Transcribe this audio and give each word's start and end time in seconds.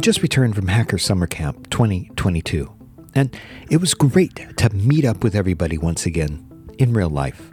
just 0.00 0.22
returned 0.22 0.54
from 0.54 0.68
Hacker 0.68 0.96
Summer 0.96 1.26
Camp 1.26 1.68
2022, 1.68 2.72
and 3.14 3.36
it 3.68 3.82
was 3.82 3.92
great 3.92 4.56
to 4.56 4.70
meet 4.70 5.04
up 5.04 5.22
with 5.22 5.34
everybody 5.34 5.76
once 5.76 6.06
again 6.06 6.46
in 6.78 6.94
real 6.94 7.10
life 7.10 7.50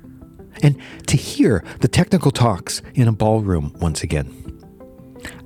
and 0.64 0.82
to 1.08 1.18
hear 1.18 1.64
the 1.82 1.90
technical 1.90 2.32
talks 2.32 2.82
in 2.94 3.10
a 3.10 3.12
ballroom 3.12 3.76
once 3.82 4.02
again. 4.02 4.34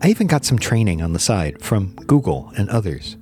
I 0.01 0.09
even 0.09 0.27
got 0.27 0.45
some 0.45 0.59
training 0.59 1.01
on 1.01 1.13
the 1.13 1.19
side 1.19 1.59
from 1.59 1.95
Google 2.07 2.51
and 2.55 2.69
others. 2.69 3.18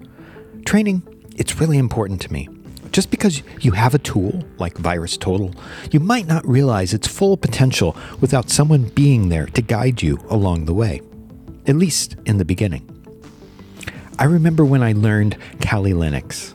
Training, 0.66 1.02
it's 1.38 1.59
really 1.61 1.77
important 1.77 2.21
to 2.23 2.34
me. 2.34 2.50
Just 2.91 3.09
because 3.09 3.43
you 3.61 3.71
have 3.71 3.96
a 3.96 4.00
tool 4.00 4.43
like 4.57 4.73
VirusTotal, 4.75 5.57
you 5.93 6.02
might 6.02 6.27
not 6.27 6.46
realize 6.46 6.93
its 6.93 7.07
full 7.07 7.38
potential 7.38 7.96
without 8.20 8.50
someone 8.50 8.89
being 8.89 9.30
there 9.30 9.46
to 9.46 9.61
guide 9.61 10.02
you 10.02 10.20
along 10.30 10.66
the 10.66 10.73
way, 10.73 11.02
at 11.66 11.77
least 11.77 12.17
in 12.25 12.38
the 12.38 12.45
beginning. 12.45 12.98
I 14.20 14.26
remember 14.26 14.66
when 14.66 14.84
I 14.84 14.91
learned 14.91 15.38
Kali 15.62 15.94
Linux. 15.94 16.54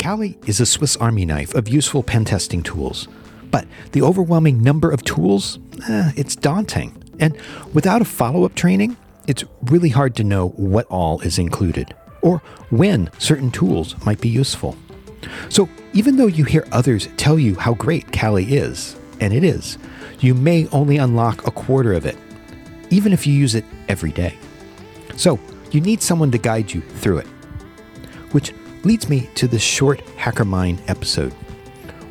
Kali 0.00 0.36
is 0.48 0.58
a 0.58 0.66
Swiss 0.66 0.96
Army 0.96 1.24
knife 1.24 1.54
of 1.54 1.68
useful 1.68 2.02
pen 2.02 2.24
testing 2.24 2.60
tools, 2.60 3.06
but 3.52 3.68
the 3.92 4.02
overwhelming 4.02 4.60
number 4.60 4.90
of 4.90 5.04
tools, 5.04 5.60
eh, 5.88 6.10
it's 6.16 6.34
daunting. 6.34 7.00
And 7.20 7.38
without 7.72 8.02
a 8.02 8.04
follow 8.04 8.44
up 8.44 8.56
training, 8.56 8.96
it's 9.28 9.44
really 9.62 9.90
hard 9.90 10.16
to 10.16 10.24
know 10.24 10.48
what 10.48 10.86
all 10.86 11.20
is 11.20 11.38
included 11.38 11.94
or 12.20 12.38
when 12.70 13.10
certain 13.18 13.52
tools 13.52 13.94
might 14.04 14.20
be 14.20 14.28
useful. 14.28 14.76
So, 15.50 15.68
even 15.92 16.16
though 16.16 16.26
you 16.26 16.42
hear 16.42 16.66
others 16.72 17.08
tell 17.16 17.38
you 17.38 17.54
how 17.54 17.74
great 17.74 18.10
Kali 18.10 18.56
is, 18.56 18.96
and 19.20 19.32
it 19.32 19.44
is, 19.44 19.78
you 20.18 20.34
may 20.34 20.66
only 20.72 20.96
unlock 20.96 21.46
a 21.46 21.52
quarter 21.52 21.92
of 21.92 22.06
it, 22.06 22.16
even 22.90 23.12
if 23.12 23.24
you 23.24 23.34
use 23.34 23.54
it 23.54 23.64
every 23.88 24.10
day. 24.10 24.36
So, 25.16 25.38
you 25.74 25.80
need 25.80 26.02
someone 26.02 26.30
to 26.30 26.38
guide 26.38 26.72
you 26.72 26.80
through 26.80 27.18
it. 27.18 27.26
Which 28.32 28.52
leads 28.84 29.08
me 29.08 29.28
to 29.34 29.48
this 29.48 29.62
short 29.62 30.00
Hacker 30.16 30.44
Mind 30.44 30.82
episode. 30.86 31.32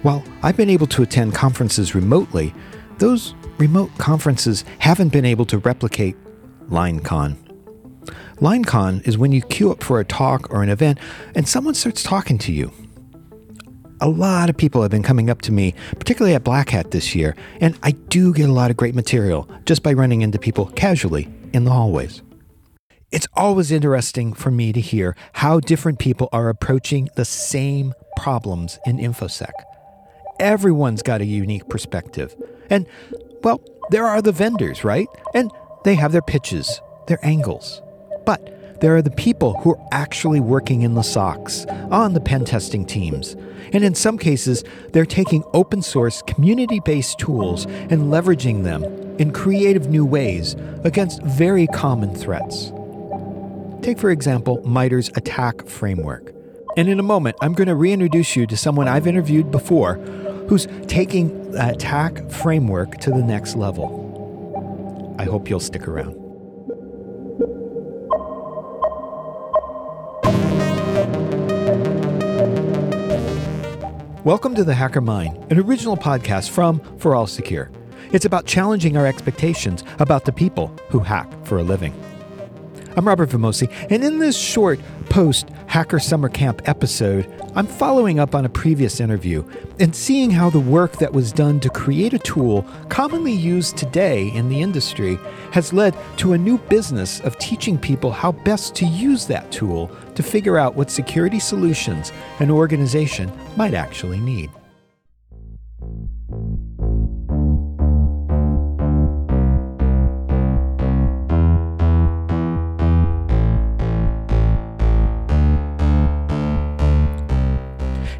While 0.01 0.23
I've 0.41 0.57
been 0.57 0.69
able 0.69 0.87
to 0.87 1.03
attend 1.03 1.33
conferences 1.33 1.95
remotely, 1.95 2.53
those 2.97 3.35
remote 3.57 3.91
conferences 3.97 4.65
haven't 4.79 5.13
been 5.13 5.25
able 5.25 5.45
to 5.45 5.57
replicate 5.59 6.17
LineCon. 6.69 7.37
LineCon 8.37 9.07
is 9.07 9.17
when 9.17 9.31
you 9.31 9.41
queue 9.41 9.71
up 9.71 9.83
for 9.83 9.99
a 9.99 10.05
talk 10.05 10.51
or 10.51 10.63
an 10.63 10.69
event 10.69 10.99
and 11.35 11.47
someone 11.47 11.73
starts 11.73 12.03
talking 12.03 12.37
to 12.39 12.51
you 12.51 12.71
a 14.03 14.09
lot 14.09 14.49
of 14.49 14.57
people 14.57 14.81
have 14.81 14.91
been 14.91 15.01
coming 15.01 15.29
up 15.29 15.41
to 15.41 15.51
me, 15.53 15.73
particularly 15.97 16.35
at 16.35 16.43
Black 16.43 16.69
Hat 16.71 16.91
this 16.91 17.15
year, 17.15 17.37
and 17.61 17.79
I 17.83 17.91
do 17.91 18.33
get 18.33 18.49
a 18.49 18.51
lot 18.51 18.69
of 18.69 18.75
great 18.75 18.95
material 18.95 19.49
just 19.65 19.81
by 19.81 19.93
running 19.93 20.21
into 20.21 20.37
people 20.37 20.65
casually 20.75 21.29
in 21.53 21.63
the 21.63 21.71
hallways. 21.71 22.21
It's 23.13 23.27
always 23.35 23.71
interesting 23.71 24.33
for 24.33 24.49
me 24.49 24.73
to 24.73 24.81
hear 24.81 25.15
how 25.33 25.59
different 25.59 25.99
people 25.99 26.29
are 26.33 26.49
approaching 26.49 27.09
the 27.15 27.25
same 27.25 27.93
problems 28.17 28.79
in 28.87 28.97
InfoSec. 28.97 29.51
Everyone's 30.39 31.03
got 31.03 31.21
a 31.21 31.25
unique 31.25 31.69
perspective. 31.69 32.35
And, 32.71 32.87
well, 33.43 33.61
there 33.91 34.07
are 34.07 34.19
the 34.19 34.31
vendors, 34.31 34.83
right? 34.83 35.05
And 35.35 35.51
they 35.83 35.93
have 35.93 36.11
their 36.11 36.23
pitches, 36.23 36.81
their 37.05 37.23
angles. 37.23 37.83
But 38.25 38.81
there 38.81 38.95
are 38.95 39.03
the 39.03 39.11
people 39.11 39.59
who 39.59 39.75
are 39.75 39.87
actually 39.91 40.39
working 40.39 40.81
in 40.81 40.95
the 40.95 41.01
SOCs, 41.01 41.69
on 41.91 42.13
the 42.13 42.19
pen 42.19 42.45
testing 42.45 42.83
teams, 42.83 43.35
and 43.73 43.83
in 43.83 43.93
some 43.93 44.17
cases, 44.17 44.63
they're 44.91 45.05
taking 45.05 45.43
open 45.53 45.83
source, 45.83 46.23
community 46.23 46.79
based 46.79 47.19
tools 47.19 47.65
and 47.65 48.11
leveraging 48.11 48.63
them 48.63 48.83
in 49.19 49.31
creative 49.31 49.87
new 49.87 50.03
ways 50.03 50.55
against 50.83 51.21
very 51.21 51.67
common 51.67 52.15
threats. 52.15 52.71
Take, 53.83 53.99
for 53.99 54.11
example, 54.11 54.65
MITRE's 54.65 55.09
ATT&CK 55.09 55.67
framework. 55.67 56.33
And 56.77 56.87
in 56.87 57.01
a 57.01 57.03
moment, 57.03 57.35
I'm 57.41 57.51
going 57.51 57.67
to 57.67 57.75
reintroduce 57.75 58.33
you 58.33 58.47
to 58.47 58.55
someone 58.55 58.87
I've 58.87 59.07
interviewed 59.07 59.51
before 59.51 59.95
who's 60.47 60.69
taking 60.87 61.51
the 61.51 61.71
ATT&CK 61.71 62.31
framework 62.31 62.97
to 62.99 63.09
the 63.09 63.21
next 63.21 63.57
level. 63.57 65.15
I 65.19 65.25
hope 65.25 65.49
you'll 65.49 65.59
stick 65.59 65.85
around. 65.85 66.15
Welcome 74.23 74.55
to 74.55 74.63
The 74.63 74.75
Hacker 74.75 75.01
Mind, 75.01 75.51
an 75.51 75.59
original 75.59 75.97
podcast 75.97 76.51
from 76.51 76.79
ForAllSecure. 76.79 77.69
It's 78.13 78.23
about 78.23 78.45
challenging 78.45 78.95
our 78.95 79.05
expectations 79.05 79.83
about 79.99 80.23
the 80.23 80.31
people 80.31 80.73
who 80.87 80.99
hack 80.99 81.29
for 81.45 81.57
a 81.57 81.63
living. 81.63 81.93
I'm 82.95 83.07
Robert 83.07 83.29
Vamosi, 83.29 83.73
and 83.89 84.03
in 84.03 84.19
this 84.19 84.37
short 84.37 84.79
post 85.09 85.49
Hacker 85.65 85.97
Summer 85.97 86.29
Camp 86.29 86.61
episode, 86.69 87.27
I'm 87.55 87.65
following 87.65 88.19
up 88.19 88.35
on 88.35 88.45
a 88.45 88.49
previous 88.49 88.99
interview 88.99 89.43
and 89.79 89.95
seeing 89.95 90.29
how 90.29 90.51
the 90.51 90.59
work 90.59 90.97
that 90.97 91.11
was 91.11 91.31
done 91.31 91.59
to 91.61 91.71
create 91.71 92.13
a 92.13 92.19
tool 92.19 92.67
commonly 92.89 93.31
used 93.31 93.77
today 93.77 94.31
in 94.33 94.47
the 94.47 94.61
industry 94.61 95.17
has 95.53 95.73
led 95.73 95.95
to 96.17 96.33
a 96.33 96.37
new 96.37 96.59
business 96.59 97.19
of 97.21 97.39
teaching 97.39 97.79
people 97.79 98.11
how 98.11 98.31
best 98.31 98.75
to 98.75 98.85
use 98.85 99.25
that 99.25 99.51
tool 99.51 99.89
to 100.13 100.21
figure 100.21 100.59
out 100.59 100.75
what 100.75 100.91
security 100.91 101.39
solutions 101.39 102.11
an 102.39 102.51
organization 102.51 103.31
might 103.57 103.73
actually 103.73 104.19
need. 104.19 104.51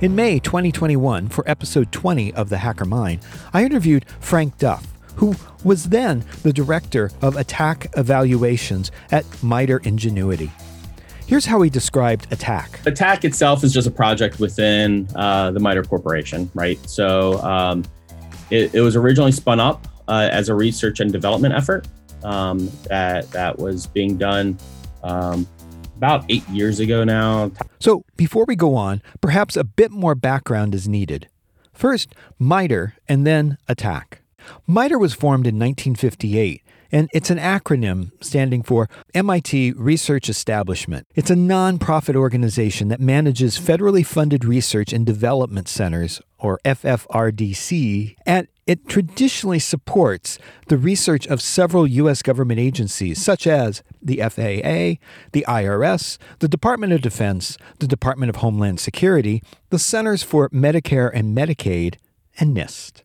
In 0.03 0.17
May 0.17 0.37
2021, 0.37 1.29
for 1.29 1.49
episode 1.49 1.89
20 1.93 2.33
of 2.33 2.49
The 2.49 2.57
Hacker 2.57 2.83
Mind, 2.83 3.21
I 3.53 3.63
interviewed 3.63 4.05
Frank 4.19 4.57
Duff, 4.57 4.85
who 5.15 5.33
was 5.63 5.87
then 5.87 6.25
the 6.41 6.51
director 6.51 7.09
of 7.21 7.37
attack 7.37 7.87
evaluations 7.95 8.91
at 9.13 9.23
MITRE 9.41 9.77
Ingenuity. 9.85 10.51
Here's 11.25 11.45
how 11.45 11.61
he 11.61 11.69
described 11.69 12.27
ATT&CK. 12.33 12.85
ATT&CK 12.85 13.23
itself 13.23 13.63
is 13.63 13.73
just 13.73 13.87
a 13.87 13.91
project 13.91 14.41
within 14.41 15.07
uh, 15.15 15.51
the 15.51 15.61
MITRE 15.61 15.85
Corporation, 15.85 16.51
right? 16.53 16.77
So 16.89 17.41
um, 17.41 17.85
it, 18.49 18.75
it, 18.75 18.81
was 18.81 18.97
originally 18.97 19.31
spun 19.31 19.61
up 19.61 19.87
uh, 20.09 20.27
as 20.29 20.49
a 20.49 20.53
research 20.53 20.99
and 20.99 21.13
development 21.13 21.53
effort 21.53 21.87
um, 22.25 22.69
that 22.89 23.31
that 23.31 23.57
was 23.57 23.87
being 23.87 24.17
done 24.17 24.57
um, 25.01 25.47
about 25.95 26.25
eight 26.29 26.47
years 26.49 26.79
ago 26.79 27.03
now. 27.03 27.51
So, 27.79 28.03
before 28.15 28.45
we 28.45 28.55
go 28.55 28.75
on, 28.75 29.01
perhaps 29.21 29.55
a 29.55 29.63
bit 29.63 29.91
more 29.91 30.15
background 30.15 30.75
is 30.75 30.87
needed. 30.87 31.27
First, 31.73 32.13
MITRE 32.39 32.95
and 33.07 33.25
then 33.25 33.57
ATT&CK. 33.67 34.19
MITRE 34.67 34.99
was 34.99 35.13
formed 35.13 35.47
in 35.47 35.57
1958 35.57 36.63
and 36.93 37.09
it's 37.11 37.31
an 37.31 37.39
acronym 37.39 38.11
standing 38.23 38.61
for 38.61 38.87
MIT 39.15 39.73
Research 39.73 40.29
Establishment. 40.29 41.07
It's 41.15 41.31
a 41.31 41.35
nonprofit 41.35 42.15
organization 42.15 42.87
that 42.89 42.99
manages 42.99 43.59
federally 43.59 44.05
funded 44.05 44.45
research 44.45 44.93
and 44.93 45.03
development 45.03 45.67
centers, 45.67 46.21
or 46.37 46.59
FFRDC, 46.63 48.15
and 48.27 48.47
it 48.65 48.87
traditionally 48.87 49.59
supports 49.59 50.39
the 50.67 50.77
research 50.77 51.27
of 51.27 51.41
several 51.41 51.85
U.S. 51.85 52.21
government 52.21 52.59
agencies, 52.59 53.21
such 53.21 53.45
as 53.45 53.83
the 54.01 54.17
FAA, 54.17 55.01
the 55.31 55.45
IRS, 55.47 56.17
the 56.39 56.47
Department 56.47 56.93
of 56.93 57.01
Defense, 57.01 57.57
the 57.79 57.87
Department 57.87 58.29
of 58.29 58.37
Homeland 58.37 58.79
Security, 58.79 59.43
the 59.69 59.79
Centers 59.79 60.23
for 60.23 60.49
Medicare 60.49 61.11
and 61.13 61.35
Medicaid, 61.35 61.95
and 62.39 62.55
NIST. 62.55 63.03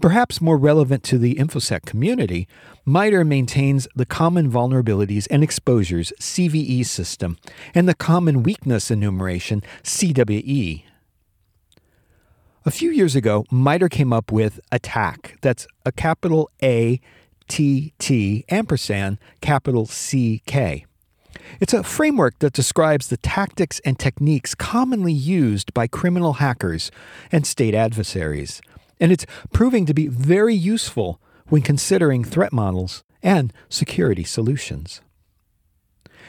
Perhaps 0.00 0.40
more 0.40 0.56
relevant 0.56 1.02
to 1.04 1.18
the 1.18 1.34
InfoSec 1.36 1.84
community, 1.84 2.48
MITRE 2.84 3.24
maintains 3.24 3.86
the 3.94 4.06
Common 4.06 4.50
Vulnerabilities 4.50 5.26
and 5.30 5.42
Exposures 5.42 6.12
CVE 6.20 6.84
system 6.86 7.38
and 7.74 7.88
the 7.88 7.94
Common 7.94 8.42
Weakness 8.42 8.90
Enumeration 8.90 9.62
CWE. 9.82 10.84
A 12.66 12.70
few 12.70 12.90
years 12.90 13.14
ago, 13.14 13.44
MITRE 13.50 13.90
came 13.90 14.12
up 14.12 14.32
with 14.32 14.58
ATT&CK. 14.72 15.40
That's 15.42 15.66
a 15.84 15.92
capital 15.92 16.50
A 16.62 17.00
T 17.46 17.92
T 17.98 18.44
ampersand 18.48 19.18
capital 19.42 19.84
C 19.84 20.40
K. 20.46 20.86
It's 21.60 21.74
a 21.74 21.82
framework 21.82 22.38
that 22.38 22.54
describes 22.54 23.08
the 23.08 23.18
tactics 23.18 23.80
and 23.84 23.98
techniques 23.98 24.54
commonly 24.54 25.12
used 25.12 25.74
by 25.74 25.86
criminal 25.86 26.34
hackers 26.34 26.90
and 27.30 27.46
state 27.46 27.74
adversaries 27.74 28.62
and 29.00 29.12
it's 29.12 29.26
proving 29.52 29.86
to 29.86 29.94
be 29.94 30.08
very 30.08 30.54
useful 30.54 31.20
when 31.48 31.62
considering 31.62 32.24
threat 32.24 32.52
models 32.52 33.04
and 33.22 33.52
security 33.68 34.24
solutions. 34.24 35.00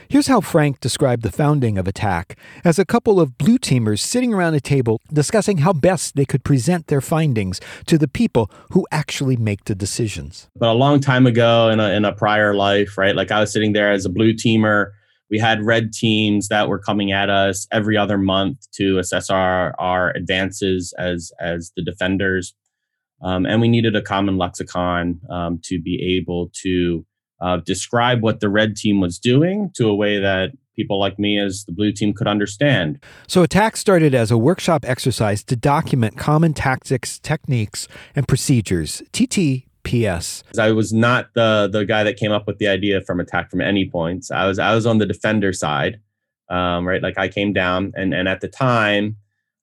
Here's 0.07 0.27
how 0.27 0.41
Frank 0.41 0.79
described 0.79 1.23
the 1.23 1.31
founding 1.31 1.77
of 1.77 1.87
ATT&CK 1.87 2.37
as 2.63 2.79
a 2.79 2.85
couple 2.85 3.19
of 3.19 3.37
blue 3.37 3.57
teamers 3.57 3.99
sitting 3.99 4.33
around 4.33 4.53
a 4.53 4.59
table 4.59 5.01
discussing 5.11 5.59
how 5.59 5.73
best 5.73 6.15
they 6.15 6.25
could 6.25 6.43
present 6.43 6.87
their 6.87 7.01
findings 7.01 7.59
to 7.87 7.97
the 7.97 8.07
people 8.07 8.49
who 8.71 8.85
actually 8.91 9.35
make 9.35 9.65
the 9.65 9.75
decisions. 9.75 10.47
But 10.55 10.69
a 10.69 10.73
long 10.73 10.99
time 10.99 11.25
ago 11.25 11.69
in 11.69 11.79
a, 11.79 11.89
in 11.91 12.05
a 12.05 12.13
prior 12.13 12.53
life, 12.53 12.97
right? 12.97 13.15
Like 13.15 13.31
I 13.31 13.39
was 13.39 13.51
sitting 13.51 13.73
there 13.73 13.91
as 13.91 14.05
a 14.05 14.09
blue 14.09 14.33
teamer 14.33 14.91
we 15.29 15.39
had 15.39 15.65
red 15.65 15.91
teams 15.91 16.49
that 16.49 16.69
were 16.69 16.79
coming 16.79 17.11
at 17.11 17.29
us 17.29 17.67
every 17.71 17.97
other 17.97 18.17
month 18.17 18.67
to 18.73 18.99
assess 18.99 19.29
our 19.29 19.73
our 19.79 20.11
advances 20.15 20.93
as 20.97 21.31
as 21.39 21.71
the 21.75 21.83
defenders, 21.83 22.53
um, 23.21 23.45
and 23.45 23.61
we 23.61 23.67
needed 23.67 23.95
a 23.95 24.01
common 24.01 24.37
lexicon 24.37 25.19
um, 25.29 25.59
to 25.63 25.81
be 25.81 26.17
able 26.17 26.51
to 26.61 27.05
uh, 27.45 27.57
describe 27.57 28.23
what 28.23 28.39
the 28.39 28.49
red 28.49 28.75
team 28.75 28.99
was 28.99 29.19
doing 29.19 29.69
to 29.75 29.87
a 29.87 29.93
way 29.93 30.19
that 30.19 30.51
people 30.75 30.99
like 30.99 31.19
me 31.19 31.39
as 31.39 31.63
the 31.65 31.71
blue 31.71 31.91
team 31.91 32.11
could 32.11 32.27
understand. 32.27 32.99
So, 33.27 33.43
attack 33.43 33.77
started 33.77 34.15
as 34.15 34.31
a 34.31 34.37
workshop 34.37 34.83
exercise 34.83 35.43
to 35.43 35.55
document 35.55 36.17
common 36.17 36.55
tactics, 36.55 37.19
techniques, 37.19 37.87
and 38.15 38.27
procedures. 38.27 39.03
TTPS. 39.13 40.41
I 40.59 40.71
was 40.71 40.91
not 40.91 41.35
the 41.35 41.69
the 41.71 41.85
guy 41.85 42.03
that 42.03 42.17
came 42.17 42.31
up 42.31 42.47
with 42.47 42.57
the 42.57 42.67
idea 42.67 43.01
from 43.01 43.19
attack 43.19 43.51
from 43.51 43.61
any 43.61 43.87
points. 43.87 44.31
I 44.31 44.47
was 44.47 44.57
I 44.57 44.73
was 44.73 44.87
on 44.87 44.97
the 44.97 45.05
defender 45.05 45.53
side, 45.53 45.99
um, 46.49 46.87
right? 46.87 47.03
Like 47.03 47.19
I 47.19 47.27
came 47.27 47.53
down, 47.53 47.93
and 47.95 48.11
and 48.11 48.27
at 48.27 48.41
the 48.41 48.47
time, 48.47 49.17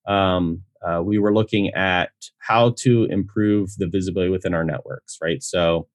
um, 0.06 0.62
uh, 0.86 1.02
we 1.02 1.18
were 1.18 1.34
looking 1.34 1.70
at 1.70 2.12
how 2.38 2.74
to 2.78 3.06
improve 3.06 3.70
the 3.76 3.88
visibility 3.88 4.30
within 4.30 4.54
our 4.54 4.64
networks, 4.64 5.18
right? 5.20 5.42
So. 5.42 5.88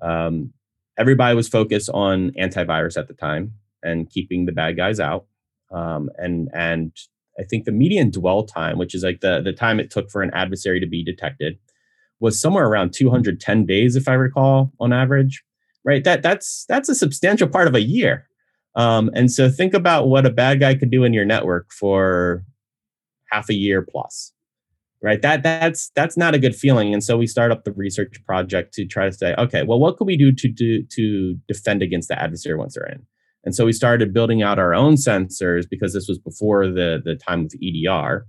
Um, 0.00 0.52
everybody 0.98 1.34
was 1.34 1.48
focused 1.48 1.88
on 1.90 2.32
antivirus 2.32 2.98
at 2.98 3.08
the 3.08 3.14
time 3.14 3.54
and 3.82 4.10
keeping 4.10 4.44
the 4.44 4.52
bad 4.52 4.76
guys 4.76 5.00
out. 5.00 5.26
Um, 5.70 6.10
and 6.16 6.48
and 6.52 6.92
I 7.38 7.44
think 7.44 7.64
the 7.64 7.72
median 7.72 8.10
dwell 8.10 8.44
time, 8.44 8.78
which 8.78 8.94
is 8.94 9.04
like 9.04 9.20
the 9.20 9.40
the 9.40 9.52
time 9.52 9.80
it 9.80 9.90
took 9.90 10.10
for 10.10 10.22
an 10.22 10.30
adversary 10.34 10.80
to 10.80 10.86
be 10.86 11.04
detected, 11.04 11.58
was 12.20 12.40
somewhere 12.40 12.66
around 12.66 12.92
210 12.92 13.66
days, 13.66 13.96
if 13.96 14.08
I 14.08 14.14
recall, 14.14 14.72
on 14.80 14.92
average. 14.92 15.44
Right. 15.84 16.02
That 16.04 16.22
that's 16.22 16.64
that's 16.68 16.88
a 16.88 16.94
substantial 16.94 17.48
part 17.48 17.68
of 17.68 17.74
a 17.74 17.80
year. 17.80 18.28
Um, 18.74 19.10
and 19.14 19.30
so 19.30 19.48
think 19.48 19.74
about 19.74 20.08
what 20.08 20.26
a 20.26 20.30
bad 20.30 20.60
guy 20.60 20.74
could 20.74 20.90
do 20.90 21.04
in 21.04 21.12
your 21.12 21.24
network 21.24 21.72
for 21.72 22.44
half 23.30 23.48
a 23.48 23.54
year 23.54 23.82
plus. 23.82 24.32
Right. 25.00 25.22
That 25.22 25.44
that's 25.44 25.90
that's 25.94 26.16
not 26.16 26.34
a 26.34 26.40
good 26.40 26.56
feeling. 26.56 26.92
And 26.92 27.04
so 27.04 27.16
we 27.16 27.28
start 27.28 27.52
up 27.52 27.62
the 27.62 27.72
research 27.72 28.16
project 28.26 28.74
to 28.74 28.84
try 28.84 29.06
to 29.06 29.12
say, 29.12 29.32
okay, 29.38 29.62
well, 29.62 29.78
what 29.78 29.96
could 29.96 30.08
we 30.08 30.16
do 30.16 30.32
to 30.32 30.48
do 30.48 30.82
to 30.82 31.36
defend 31.46 31.82
against 31.82 32.08
the 32.08 32.20
adversary 32.20 32.56
once 32.56 32.74
they're 32.74 32.86
in? 32.86 33.06
And 33.44 33.54
so 33.54 33.64
we 33.64 33.72
started 33.72 34.12
building 34.12 34.42
out 34.42 34.58
our 34.58 34.74
own 34.74 34.94
sensors 34.94 35.66
because 35.70 35.94
this 35.94 36.08
was 36.08 36.18
before 36.18 36.66
the, 36.66 37.00
the 37.04 37.14
time 37.14 37.44
of 37.44 37.52
EDR. 37.62 38.26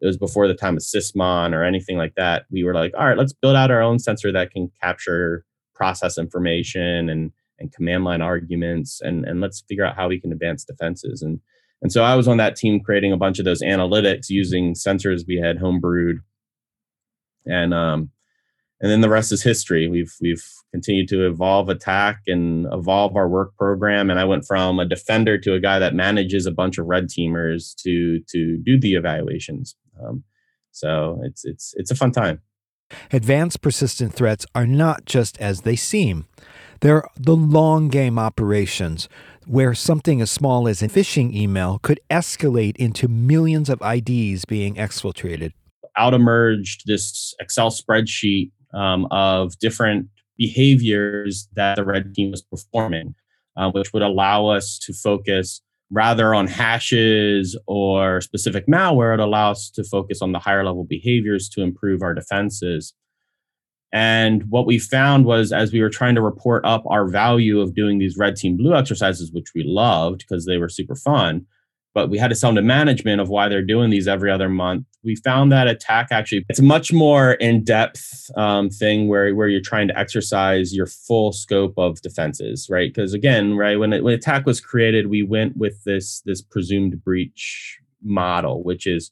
It 0.00 0.06
was 0.06 0.16
before 0.16 0.46
the 0.46 0.54
time 0.54 0.76
of 0.76 0.82
Sysmon 0.82 1.52
or 1.52 1.64
anything 1.64 1.96
like 1.96 2.14
that. 2.14 2.44
We 2.50 2.64
were 2.64 2.74
like, 2.74 2.92
all 2.96 3.06
right, 3.06 3.18
let's 3.18 3.32
build 3.32 3.56
out 3.56 3.70
our 3.70 3.82
own 3.82 3.98
sensor 3.98 4.32
that 4.32 4.52
can 4.52 4.70
capture 4.80 5.44
process 5.74 6.18
information 6.18 7.08
and, 7.08 7.32
and 7.58 7.72
command 7.72 8.04
line 8.04 8.22
arguments 8.22 9.00
and, 9.00 9.24
and 9.24 9.40
let's 9.40 9.64
figure 9.68 9.84
out 9.84 9.96
how 9.96 10.08
we 10.08 10.20
can 10.20 10.32
advance 10.32 10.64
defenses. 10.64 11.20
And, 11.22 11.40
and 11.82 11.92
so 11.92 12.04
I 12.04 12.14
was 12.14 12.28
on 12.28 12.36
that 12.36 12.54
team 12.54 12.80
creating 12.80 13.12
a 13.12 13.16
bunch 13.16 13.40
of 13.40 13.44
those 13.44 13.60
analytics 13.60 14.30
using 14.30 14.74
sensors 14.74 15.24
we 15.26 15.36
had 15.36 15.58
homebrewed. 15.58 16.18
And 17.44 17.74
um, 17.74 18.10
and 18.80 18.90
then 18.90 19.00
the 19.00 19.08
rest 19.08 19.32
is 19.32 19.42
history. 19.42 19.88
We've 19.88 20.12
we've 20.20 20.44
continued 20.70 21.08
to 21.08 21.26
evolve 21.26 21.68
attack 21.68 22.20
and 22.28 22.66
evolve 22.72 23.16
our 23.16 23.28
work 23.28 23.56
program. 23.56 24.10
And 24.10 24.20
I 24.20 24.24
went 24.24 24.44
from 24.46 24.78
a 24.78 24.84
defender 24.84 25.38
to 25.38 25.54
a 25.54 25.60
guy 25.60 25.80
that 25.80 25.94
manages 25.94 26.46
a 26.46 26.52
bunch 26.52 26.78
of 26.78 26.86
red 26.86 27.08
teamers 27.08 27.74
to 27.82 28.20
to 28.30 28.58
do 28.58 28.78
the 28.78 28.94
evaluations. 28.94 29.76
Um, 30.00 30.22
so 30.70 31.20
it's 31.24 31.44
it's 31.44 31.74
it's 31.76 31.90
a 31.90 31.96
fun 31.96 32.12
time. 32.12 32.40
Advanced 33.12 33.60
persistent 33.60 34.12
threats 34.12 34.46
are 34.54 34.66
not 34.66 35.04
just 35.04 35.38
as 35.38 35.62
they 35.62 35.76
seem. 35.76 36.26
They're 36.80 37.04
the 37.16 37.36
long 37.36 37.88
game 37.88 38.18
operations 38.18 39.08
where 39.46 39.74
something 39.74 40.20
as 40.20 40.30
small 40.30 40.68
as 40.68 40.82
a 40.82 40.88
phishing 40.88 41.34
email 41.34 41.78
could 41.82 42.00
escalate 42.10 42.76
into 42.76 43.08
millions 43.08 43.68
of 43.70 43.80
IDs 43.82 44.44
being 44.44 44.74
exfiltrated. 44.74 45.52
Out 45.96 46.14
emerged 46.14 46.82
this 46.86 47.34
Excel 47.40 47.70
spreadsheet 47.70 48.50
um, 48.74 49.06
of 49.10 49.58
different 49.58 50.08
behaviors 50.36 51.48
that 51.54 51.76
the 51.76 51.84
red 51.84 52.14
team 52.14 52.30
was 52.30 52.42
performing, 52.42 53.14
uh, 53.56 53.70
which 53.70 53.92
would 53.92 54.02
allow 54.02 54.46
us 54.46 54.78
to 54.80 54.92
focus 54.92 55.61
rather 55.92 56.34
on 56.34 56.46
hashes 56.46 57.56
or 57.66 58.20
specific 58.22 58.66
malware. 58.66 59.14
It 59.14 59.20
allows 59.20 59.58
us 59.58 59.70
to 59.72 59.84
focus 59.84 60.22
on 60.22 60.32
the 60.32 60.38
higher 60.38 60.64
level 60.64 60.84
behaviors 60.84 61.48
to 61.50 61.62
improve 61.62 62.02
our 62.02 62.14
defenses. 62.14 62.94
And 63.92 64.44
what 64.48 64.66
we 64.66 64.78
found 64.78 65.26
was 65.26 65.52
as 65.52 65.70
we 65.70 65.82
were 65.82 65.90
trying 65.90 66.14
to 66.14 66.22
report 66.22 66.64
up 66.64 66.82
our 66.86 67.06
value 67.06 67.60
of 67.60 67.74
doing 67.74 67.98
these 67.98 68.16
red 68.16 68.36
team 68.36 68.56
blue 68.56 68.74
exercises, 68.74 69.30
which 69.32 69.52
we 69.54 69.64
loved 69.66 70.20
because 70.20 70.46
they 70.46 70.56
were 70.56 70.70
super 70.70 70.96
fun, 70.96 71.44
but 71.94 72.08
we 72.08 72.18
had 72.18 72.28
to 72.28 72.34
sell 72.34 72.54
to 72.54 72.62
management 72.62 73.20
of 73.20 73.28
why 73.28 73.48
they're 73.48 73.62
doing 73.62 73.90
these 73.90 74.08
every 74.08 74.30
other 74.30 74.48
month. 74.48 74.86
We 75.04 75.16
found 75.16 75.52
that 75.52 75.66
attack 75.66 76.08
actually 76.10 76.44
it's 76.48 76.58
a 76.58 76.64
much 76.64 76.92
more 76.92 77.32
in 77.34 77.64
depth 77.64 78.30
um, 78.36 78.70
thing 78.70 79.08
where 79.08 79.34
where 79.34 79.48
you're 79.48 79.60
trying 79.60 79.88
to 79.88 79.98
exercise 79.98 80.74
your 80.74 80.86
full 80.86 81.32
scope 81.32 81.74
of 81.76 82.00
defenses, 82.02 82.68
right? 82.70 82.92
Because 82.92 83.12
again, 83.12 83.56
right 83.56 83.78
when 83.78 83.92
it, 83.92 84.04
when 84.04 84.14
attack 84.14 84.46
was 84.46 84.60
created, 84.60 85.08
we 85.08 85.22
went 85.22 85.56
with 85.56 85.82
this 85.84 86.22
this 86.24 86.40
presumed 86.40 87.02
breach 87.04 87.78
model, 88.02 88.62
which 88.62 88.86
is 88.86 89.10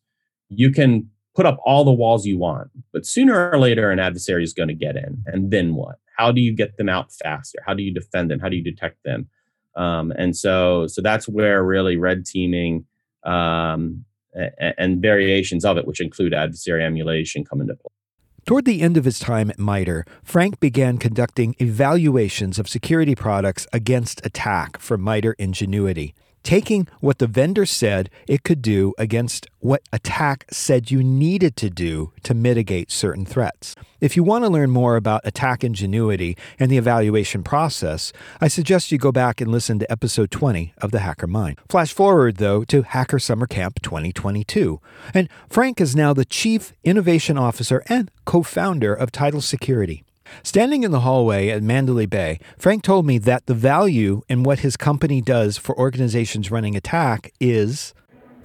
you 0.48 0.70
can 0.70 1.08
put 1.34 1.46
up 1.46 1.58
all 1.64 1.84
the 1.84 1.92
walls 1.92 2.26
you 2.26 2.38
want, 2.38 2.70
but 2.92 3.06
sooner 3.06 3.50
or 3.50 3.58
later 3.58 3.90
an 3.90 3.98
adversary 3.98 4.42
is 4.42 4.52
going 4.52 4.68
to 4.68 4.74
get 4.74 4.96
in, 4.96 5.22
and 5.26 5.50
then 5.50 5.74
what? 5.74 5.96
How 6.16 6.32
do 6.32 6.40
you 6.40 6.54
get 6.54 6.76
them 6.76 6.88
out 6.88 7.12
faster? 7.12 7.58
How 7.66 7.72
do 7.72 7.82
you 7.82 7.94
defend 7.94 8.30
them? 8.30 8.40
How 8.40 8.48
do 8.48 8.56
you 8.56 8.62
detect 8.62 9.02
them? 9.04 9.28
Um, 9.80 10.12
and 10.18 10.36
so, 10.36 10.86
so 10.86 11.00
that's 11.00 11.26
where 11.26 11.64
really 11.64 11.96
red 11.96 12.26
teaming 12.26 12.84
um, 13.24 14.04
and, 14.34 14.74
and 14.76 15.02
variations 15.02 15.64
of 15.64 15.78
it, 15.78 15.86
which 15.86 16.00
include 16.00 16.34
adversary 16.34 16.84
emulation, 16.84 17.44
come 17.44 17.62
into 17.62 17.74
play. 17.74 17.90
Toward 18.44 18.64
the 18.66 18.82
end 18.82 18.96
of 18.96 19.04
his 19.04 19.18
time 19.18 19.48
at 19.50 19.58
MITRE, 19.58 20.04
Frank 20.22 20.60
began 20.60 20.98
conducting 20.98 21.54
evaluations 21.58 22.58
of 22.58 22.68
security 22.68 23.14
products 23.14 23.66
against 23.72 24.24
attack 24.24 24.78
for 24.78 24.98
MITRE 24.98 25.34
Ingenuity 25.38 26.14
taking 26.42 26.88
what 27.00 27.18
the 27.18 27.26
vendor 27.26 27.66
said 27.66 28.10
it 28.26 28.42
could 28.42 28.62
do 28.62 28.94
against 28.98 29.46
what 29.60 29.82
attack 29.92 30.46
said 30.50 30.90
you 30.90 31.02
needed 31.02 31.56
to 31.56 31.70
do 31.70 32.12
to 32.22 32.34
mitigate 32.34 32.90
certain 32.90 33.24
threats. 33.24 33.74
If 34.00 34.16
you 34.16 34.24
want 34.24 34.44
to 34.44 34.50
learn 34.50 34.70
more 34.70 34.96
about 34.96 35.20
attack 35.24 35.62
ingenuity 35.62 36.36
and 36.58 36.70
the 36.70 36.78
evaluation 36.78 37.42
process, 37.42 38.12
I 38.40 38.48
suggest 38.48 38.90
you 38.90 38.98
go 38.98 39.12
back 39.12 39.40
and 39.40 39.52
listen 39.52 39.78
to 39.78 39.92
episode 39.92 40.30
20 40.30 40.72
of 40.78 40.90
The 40.90 41.00
Hacker 41.00 41.26
Mind. 41.26 41.58
Flash 41.68 41.92
forward, 41.92 42.36
though, 42.36 42.64
to 42.64 42.82
Hacker 42.82 43.18
Summer 43.18 43.46
Camp 43.46 43.82
2022. 43.82 44.80
And 45.12 45.28
Frank 45.50 45.80
is 45.80 45.94
now 45.94 46.14
the 46.14 46.24
Chief 46.24 46.72
Innovation 46.82 47.36
Officer 47.36 47.82
and 47.88 48.10
co 48.24 48.42
founder 48.42 48.94
of 48.94 49.12
Tidal 49.12 49.42
Security. 49.42 50.04
Standing 50.42 50.82
in 50.82 50.90
the 50.90 51.00
hallway 51.00 51.48
at 51.48 51.62
Mandalay 51.62 52.06
Bay, 52.06 52.40
Frank 52.58 52.82
told 52.82 53.06
me 53.06 53.18
that 53.18 53.46
the 53.46 53.54
value 53.54 54.22
in 54.28 54.42
what 54.42 54.60
his 54.60 54.76
company 54.76 55.20
does 55.20 55.56
for 55.56 55.78
organizations 55.78 56.50
running 56.50 56.76
attack 56.76 57.32
is 57.40 57.94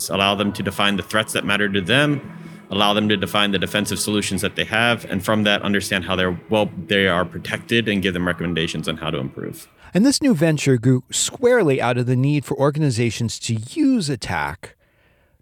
allow 0.10 0.36
them 0.36 0.52
to 0.54 0.64
define 0.64 0.98
the 0.98 1.04
threats 1.04 1.34
that 1.34 1.46
matter 1.46 1.70
to 1.70 1.82
them, 1.82 2.22
allow 2.70 2.94
them 2.94 3.08
to 3.10 3.18
define 3.18 3.52
the 3.52 3.60
defensive 3.60 4.00
solutions 4.00 4.42
that 4.42 4.56
they 4.56 4.66
have, 4.66 5.06
and 5.06 5.24
from 5.24 5.44
that 5.44 5.62
understand 5.62 6.06
how 6.06 6.16
they're 6.16 6.40
well 6.50 6.70
they 6.88 7.08
are 7.08 7.26
protected 7.26 7.88
and 7.88 8.02
give 8.02 8.14
them 8.14 8.28
recommendations 8.28 8.88
on 8.88 8.98
how 8.98 9.10
to 9.10 9.18
improve. 9.18 9.68
And 9.94 10.06
this 10.06 10.22
new 10.22 10.36
venture 10.36 10.78
grew 10.78 11.04
squarely 11.10 11.82
out 11.82 11.98
of 11.98 12.06
the 12.06 12.18
need 12.18 12.44
for 12.44 12.58
organizations 12.58 13.40
to 13.40 13.54
use 13.54 14.10
attack 14.10 14.76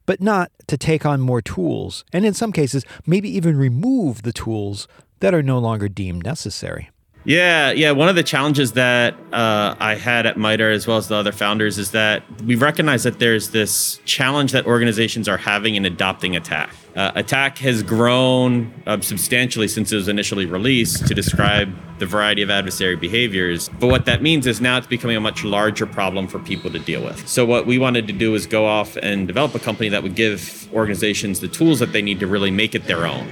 but 0.05 0.21
not 0.21 0.51
to 0.67 0.77
take 0.77 1.05
on 1.05 1.21
more 1.21 1.41
tools, 1.41 2.03
and 2.11 2.25
in 2.25 2.33
some 2.33 2.51
cases, 2.51 2.85
maybe 3.05 3.29
even 3.29 3.57
remove 3.57 4.23
the 4.23 4.33
tools 4.33 4.87
that 5.23 5.33
are 5.33 5.41
no 5.41 5.57
longer 5.57 5.87
deemed 5.87 6.25
necessary. 6.25 6.89
Yeah, 7.23 7.71
yeah. 7.71 7.91
One 7.91 8.09
of 8.09 8.15
the 8.15 8.23
challenges 8.23 8.73
that 8.73 9.13
uh, 9.31 9.75
I 9.79 9.95
had 9.95 10.25
at 10.25 10.35
MITRE, 10.35 10.71
as 10.71 10.85
well 10.85 10.97
as 10.97 11.07
the 11.07 11.15
other 11.15 11.31
founders, 11.31 11.77
is 11.77 11.91
that 11.91 12.23
we 12.41 12.55
recognize 12.55 13.03
that 13.03 13.19
there's 13.19 13.51
this 13.51 14.01
challenge 14.03 14.51
that 14.51 14.65
organizations 14.65 15.29
are 15.29 15.37
having 15.37 15.75
in 15.75 15.85
adopting 15.85 16.35
attack. 16.35 16.75
Uh, 16.97 17.13
attack 17.15 17.57
has 17.59 17.81
grown 17.81 18.73
uh, 18.85 18.99
substantially 18.99 19.69
since 19.69 19.93
it 19.93 19.95
was 19.95 20.09
initially 20.09 20.45
released 20.45 21.07
to 21.07 21.13
describe 21.13 21.73
the 21.99 22.05
variety 22.05 22.41
of 22.41 22.49
adversary 22.49 22.97
behaviors. 22.97 23.69
But 23.79 23.87
what 23.87 24.03
that 24.03 24.21
means 24.21 24.45
is 24.45 24.59
now 24.59 24.77
it's 24.77 24.87
becoming 24.87 25.15
a 25.15 25.21
much 25.21 25.45
larger 25.45 25.85
problem 25.85 26.27
for 26.27 26.39
people 26.39 26.69
to 26.71 26.79
deal 26.79 27.01
with. 27.01 27.25
So, 27.29 27.45
what 27.45 27.65
we 27.65 27.77
wanted 27.77 28.07
to 28.07 28.13
do 28.13 28.35
is 28.35 28.45
go 28.45 28.65
off 28.65 28.97
and 28.97 29.25
develop 29.25 29.55
a 29.55 29.59
company 29.59 29.87
that 29.87 30.03
would 30.03 30.15
give 30.15 30.67
organizations 30.73 31.39
the 31.39 31.47
tools 31.47 31.79
that 31.79 31.93
they 31.93 32.01
need 32.01 32.19
to 32.19 32.27
really 32.27 32.51
make 32.51 32.75
it 32.75 32.87
their 32.87 33.07
own. 33.07 33.31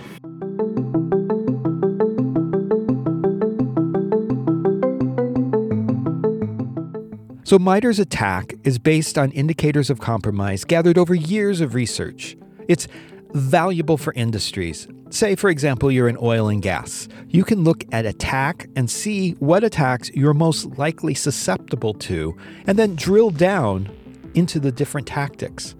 So, 7.52 7.60
MITRE's 7.60 8.00
attack 8.00 8.54
is 8.64 8.80
based 8.80 9.18
on 9.18 9.30
indicators 9.32 9.90
of 9.90 10.00
compromise 10.00 10.64
gathered 10.64 10.98
over 10.98 11.14
years 11.14 11.60
of 11.60 11.74
research. 11.74 12.38
It's 12.70 12.88
valuable 13.34 13.98
for 13.98 14.14
industries. 14.14 14.88
Say, 15.10 15.36
for 15.36 15.50
example, 15.50 15.92
you're 15.92 16.08
in 16.08 16.18
oil 16.22 16.48
and 16.48 16.62
gas. 16.62 17.10
You 17.28 17.44
can 17.44 17.66
look 17.66 17.84
at 17.92 18.06
attack 18.06 18.70
and 18.78 18.90
see 18.90 19.32
what 19.32 19.66
attacks 19.66 20.10
you're 20.12 20.34
most 20.34 20.78
likely 20.78 21.14
susceptible 21.14 21.94
to, 21.96 22.38
and 22.68 22.80
then 22.80 22.96
drill 22.96 23.32
down 23.32 23.90
into 24.34 24.58
the 24.58 24.72
different 24.72 25.08
tactics. 25.08 25.76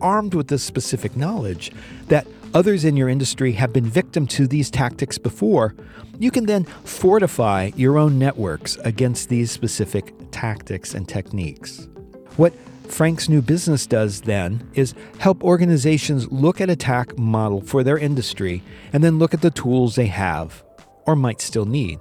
Armed 0.00 0.34
with 0.34 0.46
this 0.46 0.62
specific 0.62 1.16
knowledge 1.16 1.72
that 2.06 2.24
others 2.54 2.84
in 2.84 2.96
your 2.96 3.08
industry 3.08 3.50
have 3.50 3.72
been 3.72 3.84
victim 3.84 4.28
to 4.28 4.46
these 4.46 4.70
tactics 4.70 5.18
before, 5.18 5.74
you 6.20 6.30
can 6.30 6.46
then 6.46 6.62
fortify 6.84 7.72
your 7.74 7.98
own 7.98 8.16
networks 8.16 8.76
against 8.84 9.28
these 9.28 9.50
specific 9.50 10.14
tactics 10.34 10.94
and 10.94 11.08
techniques. 11.08 11.88
What 12.36 12.52
Frank's 12.88 13.28
new 13.28 13.40
business 13.40 13.86
does 13.86 14.22
then 14.22 14.68
is 14.74 14.92
help 15.18 15.42
organizations 15.44 16.30
look 16.30 16.60
at 16.60 16.68
attack 16.68 17.16
model 17.16 17.60
for 17.60 17.84
their 17.84 17.96
industry 17.96 18.62
and 18.92 19.02
then 19.02 19.18
look 19.18 19.32
at 19.32 19.40
the 19.42 19.52
tools 19.52 19.94
they 19.94 20.08
have 20.08 20.64
or 21.06 21.14
might 21.14 21.40
still 21.40 21.64
need. 21.64 22.00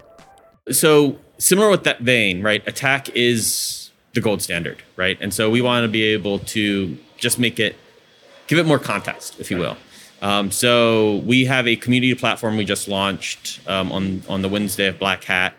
So, 0.72 1.18
similar 1.38 1.70
with 1.70 1.84
that 1.84 2.02
vein, 2.02 2.42
right? 2.42 2.68
Attack 2.68 3.10
is 3.16 3.92
the 4.14 4.22
gold 4.22 4.42
standard, 4.42 4.82
right? 4.96 5.18
And 5.22 5.34
so 5.34 5.50
we 5.50 5.62
want 5.62 5.84
to 5.84 5.88
be 5.88 6.04
able 6.04 6.40
to 6.40 6.98
just 7.18 7.38
make 7.38 7.60
it, 7.60 7.76
give 8.48 8.58
it 8.58 8.66
more 8.66 8.80
context, 8.80 9.40
if 9.40 9.52
you 9.52 9.58
will. 9.58 9.78
Um, 10.24 10.52
so 10.52 11.18
we 11.26 11.46
have 11.46 11.68
a 11.68 11.76
community 11.76 12.16
platform 12.16 12.58
we 12.58 12.66
just 12.66 12.88
launched 12.88 13.60
um, 13.68 13.92
on 13.92 14.24
on 14.30 14.42
the 14.42 14.48
Wednesday 14.48 14.88
of 14.88 14.98
Black 14.98 15.26
Hat 15.26 15.54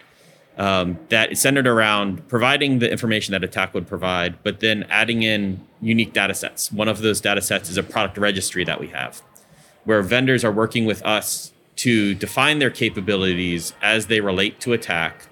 um, 0.57 0.99
that 1.09 1.33
is 1.33 1.41
centered 1.41 1.67
around 1.67 2.29
providing 2.29 2.79
the 2.79 2.91
information 2.91 3.33
that 3.33 3.43
Attack 3.43 3.75
would 3.75 3.89
provide, 3.89 4.43
but 4.43 4.61
then 4.61 4.85
adding 4.89 5.23
in 5.23 5.61
unique 5.81 6.13
data 6.13 6.35
sets. 6.35 6.71
One 6.71 6.89
of 6.89 7.01
those 7.01 7.21
data 7.21 7.43
sets 7.43 7.69
is 7.69 7.77
a 7.77 7.83
product 7.83 8.19
registry 8.19 8.65
that 8.65 8.81
we 8.81 8.89
have, 8.89 9.23
where 9.85 10.03
vendors 10.03 10.45
are 10.45 10.53
working 10.53 10.85
with 10.85 11.05
us 11.05 11.53
to 11.77 12.15
define 12.15 12.61
their 12.61 12.71
capabilities 12.71 13.73
as 13.83 14.07
they 14.07 14.21
relate 14.21 14.61
to 14.61 14.73
Attack. 14.73 15.27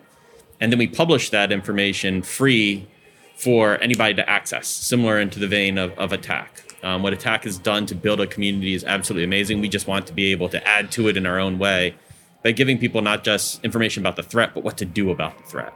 And 0.61 0.73
then 0.73 0.79
we 0.79 0.89
publish 0.89 1.31
that 1.31 1.53
information 1.53 2.23
free 2.23 2.89
for 3.37 3.81
anybody 3.81 4.15
to 4.15 4.29
access, 4.29 4.67
similar 4.67 5.21
into 5.21 5.39
the 5.39 5.49
vein 5.49 5.79
of, 5.79 5.97
of 5.99 6.13
Attack. 6.13 6.65
Um, 6.83 7.03
what 7.05 7.13
Attack 7.13 7.45
has 7.45 7.59
done 7.59 7.87
to 7.87 7.95
build 7.95 8.21
a 8.21 8.27
community 8.27 8.75
is 8.75 8.83
absolutely 8.83 9.25
amazing. 9.25 9.61
We 9.61 9.69
just 9.69 9.87
want 9.87 10.09
to 10.09 10.13
be 10.13 10.33
able 10.33 10.49
to 10.49 10.67
add 10.67 10.91
to 10.93 11.09
it 11.09 11.17
in 11.17 11.27
our 11.27 11.39
own 11.39 11.61
way 11.61 11.95
by 12.43 12.53
giving 12.53 12.79
people 12.79 13.03
not 13.03 13.25
just 13.25 13.65
information 13.65 14.03
about 14.03 14.17
the 14.17 14.23
threat, 14.23 14.53
but 14.55 14.65
what 14.65 14.77
to 14.79 14.85
do 14.85 15.11
about 15.11 15.39
the 15.39 15.45
threat. 15.45 15.73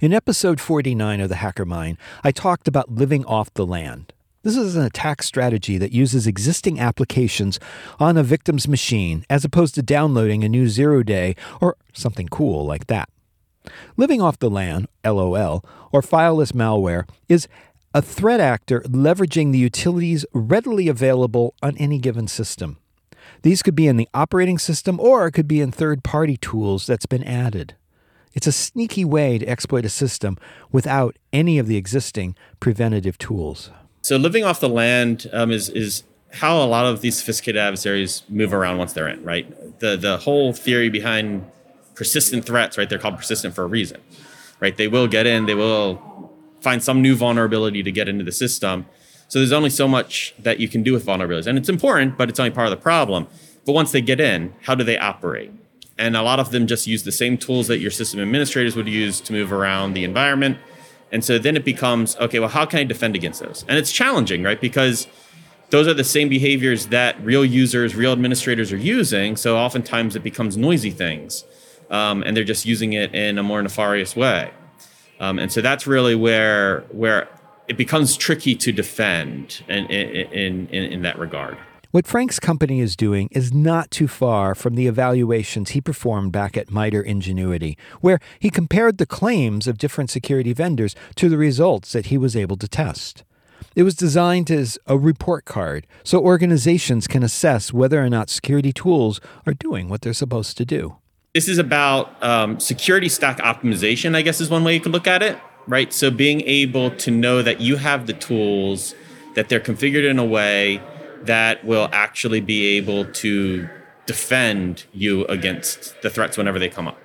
In 0.00 0.12
episode 0.12 0.60
49 0.60 1.20
of 1.20 1.28
The 1.28 1.36
Hacker 1.36 1.64
Mind, 1.64 1.98
I 2.22 2.30
talked 2.30 2.68
about 2.68 2.90
living 2.90 3.24
off 3.24 3.52
the 3.54 3.66
land. 3.66 4.12
This 4.42 4.56
is 4.56 4.76
an 4.76 4.84
attack 4.84 5.22
strategy 5.22 5.78
that 5.78 5.92
uses 5.92 6.26
existing 6.26 6.78
applications 6.78 7.58
on 7.98 8.16
a 8.16 8.22
victim's 8.22 8.68
machine 8.68 9.26
as 9.28 9.44
opposed 9.44 9.74
to 9.74 9.82
downloading 9.82 10.44
a 10.44 10.48
new 10.48 10.68
zero 10.68 11.02
day 11.02 11.34
or 11.60 11.76
something 11.92 12.28
cool 12.28 12.64
like 12.64 12.86
that. 12.86 13.08
Living 13.96 14.22
off 14.22 14.38
the 14.38 14.48
land, 14.48 14.86
LOL, 15.04 15.64
or 15.92 16.00
fileless 16.00 16.52
malware 16.52 17.08
is 17.28 17.48
a 17.92 18.00
threat 18.00 18.38
actor 18.38 18.80
leveraging 18.82 19.50
the 19.50 19.58
utilities 19.58 20.24
readily 20.32 20.88
available 20.88 21.54
on 21.60 21.76
any 21.78 21.98
given 21.98 22.28
system. 22.28 22.78
These 23.42 23.62
could 23.62 23.74
be 23.74 23.86
in 23.86 23.96
the 23.96 24.08
operating 24.14 24.58
system 24.58 24.98
or 25.00 25.26
it 25.26 25.32
could 25.32 25.48
be 25.48 25.60
in 25.60 25.70
third 25.70 26.02
party 26.02 26.36
tools 26.36 26.86
that's 26.86 27.06
been 27.06 27.24
added. 27.24 27.74
It's 28.34 28.46
a 28.46 28.52
sneaky 28.52 29.04
way 29.04 29.38
to 29.38 29.46
exploit 29.48 29.84
a 29.84 29.88
system 29.88 30.38
without 30.70 31.16
any 31.32 31.58
of 31.58 31.66
the 31.66 31.76
existing 31.76 32.36
preventative 32.60 33.18
tools. 33.18 33.70
So, 34.02 34.16
living 34.16 34.44
off 34.44 34.60
the 34.60 34.68
land 34.68 35.28
um, 35.32 35.50
is, 35.50 35.68
is 35.68 36.04
how 36.32 36.62
a 36.62 36.66
lot 36.66 36.86
of 36.86 37.00
these 37.00 37.18
sophisticated 37.18 37.60
adversaries 37.60 38.22
move 38.28 38.52
around 38.52 38.78
once 38.78 38.92
they're 38.92 39.08
in, 39.08 39.24
right? 39.24 39.80
The, 39.80 39.96
the 39.96 40.18
whole 40.18 40.52
theory 40.52 40.88
behind 40.88 41.50
persistent 41.94 42.44
threats, 42.44 42.78
right? 42.78 42.88
They're 42.88 42.98
called 42.98 43.16
persistent 43.16 43.54
for 43.54 43.64
a 43.64 43.66
reason, 43.66 44.00
right? 44.60 44.76
They 44.76 44.88
will 44.88 45.08
get 45.08 45.26
in, 45.26 45.46
they 45.46 45.54
will 45.54 46.32
find 46.60 46.82
some 46.82 47.02
new 47.02 47.16
vulnerability 47.16 47.82
to 47.82 47.90
get 47.90 48.08
into 48.08 48.24
the 48.24 48.32
system 48.32 48.86
so 49.28 49.38
there's 49.38 49.52
only 49.52 49.70
so 49.70 49.86
much 49.86 50.34
that 50.38 50.58
you 50.58 50.68
can 50.68 50.82
do 50.82 50.92
with 50.92 51.04
vulnerabilities. 51.04 51.46
And 51.46 51.58
it's 51.58 51.68
important, 51.68 52.16
but 52.16 52.28
it's 52.28 52.40
only 52.40 52.50
part 52.50 52.66
of 52.66 52.70
the 52.70 52.82
problem. 52.82 53.26
But 53.66 53.72
once 53.72 53.92
they 53.92 54.00
get 54.00 54.20
in, 54.20 54.54
how 54.62 54.74
do 54.74 54.82
they 54.82 54.98
operate? 54.98 55.52
And 55.98 56.16
a 56.16 56.22
lot 56.22 56.40
of 56.40 56.50
them 56.50 56.66
just 56.66 56.86
use 56.86 57.02
the 57.02 57.12
same 57.12 57.36
tools 57.36 57.66
that 57.66 57.78
your 57.78 57.90
system 57.90 58.20
administrators 58.20 58.74
would 58.74 58.88
use 58.88 59.20
to 59.22 59.32
move 59.32 59.52
around 59.52 59.92
the 59.92 60.04
environment. 60.04 60.58
And 61.12 61.24
so 61.24 61.38
then 61.38 61.56
it 61.56 61.64
becomes, 61.64 62.16
okay, 62.16 62.38
well, 62.38 62.48
how 62.48 62.64
can 62.64 62.78
I 62.78 62.84
defend 62.84 63.16
against 63.16 63.40
those? 63.40 63.64
And 63.68 63.76
it's 63.76 63.92
challenging, 63.92 64.42
right? 64.42 64.60
Because 64.60 65.06
those 65.70 65.86
are 65.86 65.94
the 65.94 66.04
same 66.04 66.28
behaviors 66.28 66.86
that 66.86 67.22
real 67.22 67.44
users, 67.44 67.94
real 67.94 68.12
administrators 68.12 68.72
are 68.72 68.78
using. 68.78 69.36
So 69.36 69.58
oftentimes 69.58 70.16
it 70.16 70.22
becomes 70.22 70.56
noisy 70.56 70.90
things. 70.90 71.44
Um, 71.90 72.22
and 72.22 72.36
they're 72.36 72.44
just 72.44 72.64
using 72.64 72.92
it 72.94 73.14
in 73.14 73.38
a 73.38 73.42
more 73.42 73.62
nefarious 73.62 74.16
way. 74.16 74.50
Um, 75.20 75.38
and 75.38 75.50
so 75.50 75.60
that's 75.60 75.86
really 75.86 76.14
where 76.14 76.82
where 76.90 77.28
it 77.68 77.76
becomes 77.76 78.16
tricky 78.16 78.54
to 78.56 78.72
defend 78.72 79.62
in, 79.68 79.86
in, 79.86 80.66
in, 80.68 80.92
in, 80.92 81.02
that 81.02 81.18
regard. 81.18 81.58
What 81.90 82.06
Frank's 82.06 82.40
company 82.40 82.80
is 82.80 82.96
doing 82.96 83.28
is 83.30 83.52
not 83.52 83.90
too 83.90 84.08
far 84.08 84.54
from 84.54 84.74
the 84.74 84.86
evaluations 84.86 85.70
he 85.70 85.80
performed 85.80 86.32
back 86.32 86.56
at 86.56 86.70
MITRE 86.70 87.02
Ingenuity, 87.02 87.78
where 88.00 88.20
he 88.38 88.50
compared 88.50 88.98
the 88.98 89.06
claims 89.06 89.66
of 89.66 89.78
different 89.78 90.10
security 90.10 90.52
vendors 90.52 90.94
to 91.16 91.28
the 91.28 91.38
results 91.38 91.92
that 91.92 92.06
he 92.06 92.18
was 92.18 92.36
able 92.36 92.56
to 92.56 92.68
test. 92.68 93.24
It 93.74 93.82
was 93.84 93.94
designed 93.94 94.50
as 94.50 94.78
a 94.86 94.98
report 94.98 95.44
card 95.44 95.86
so 96.04 96.20
organizations 96.20 97.06
can 97.06 97.22
assess 97.22 97.72
whether 97.72 98.02
or 98.02 98.10
not 98.10 98.30
security 98.30 98.72
tools 98.72 99.20
are 99.46 99.54
doing 99.54 99.88
what 99.88 100.02
they're 100.02 100.12
supposed 100.12 100.56
to 100.58 100.64
do. 100.64 100.96
This 101.34 101.48
is 101.48 101.58
about 101.58 102.20
um, 102.22 102.58
security 102.58 103.08
stack 103.08 103.38
optimization, 103.38 104.16
I 104.16 104.22
guess 104.22 104.40
is 104.40 104.50
one 104.50 104.64
way 104.64 104.74
you 104.74 104.80
could 104.80 104.92
look 104.92 105.06
at 105.06 105.22
it 105.22 105.38
right? 105.68 105.92
So 105.92 106.10
being 106.10 106.40
able 106.42 106.90
to 106.90 107.10
know 107.10 107.42
that 107.42 107.60
you 107.60 107.76
have 107.76 108.06
the 108.06 108.14
tools, 108.14 108.94
that 109.34 109.48
they're 109.48 109.60
configured 109.60 110.08
in 110.08 110.18
a 110.18 110.24
way 110.24 110.82
that 111.22 111.64
will 111.64 111.88
actually 111.92 112.40
be 112.40 112.76
able 112.78 113.04
to 113.04 113.68
defend 114.06 114.84
you 114.92 115.26
against 115.26 116.00
the 116.02 116.10
threats 116.10 116.36
whenever 116.36 116.58
they 116.58 116.68
come 116.68 116.88
up. 116.88 116.98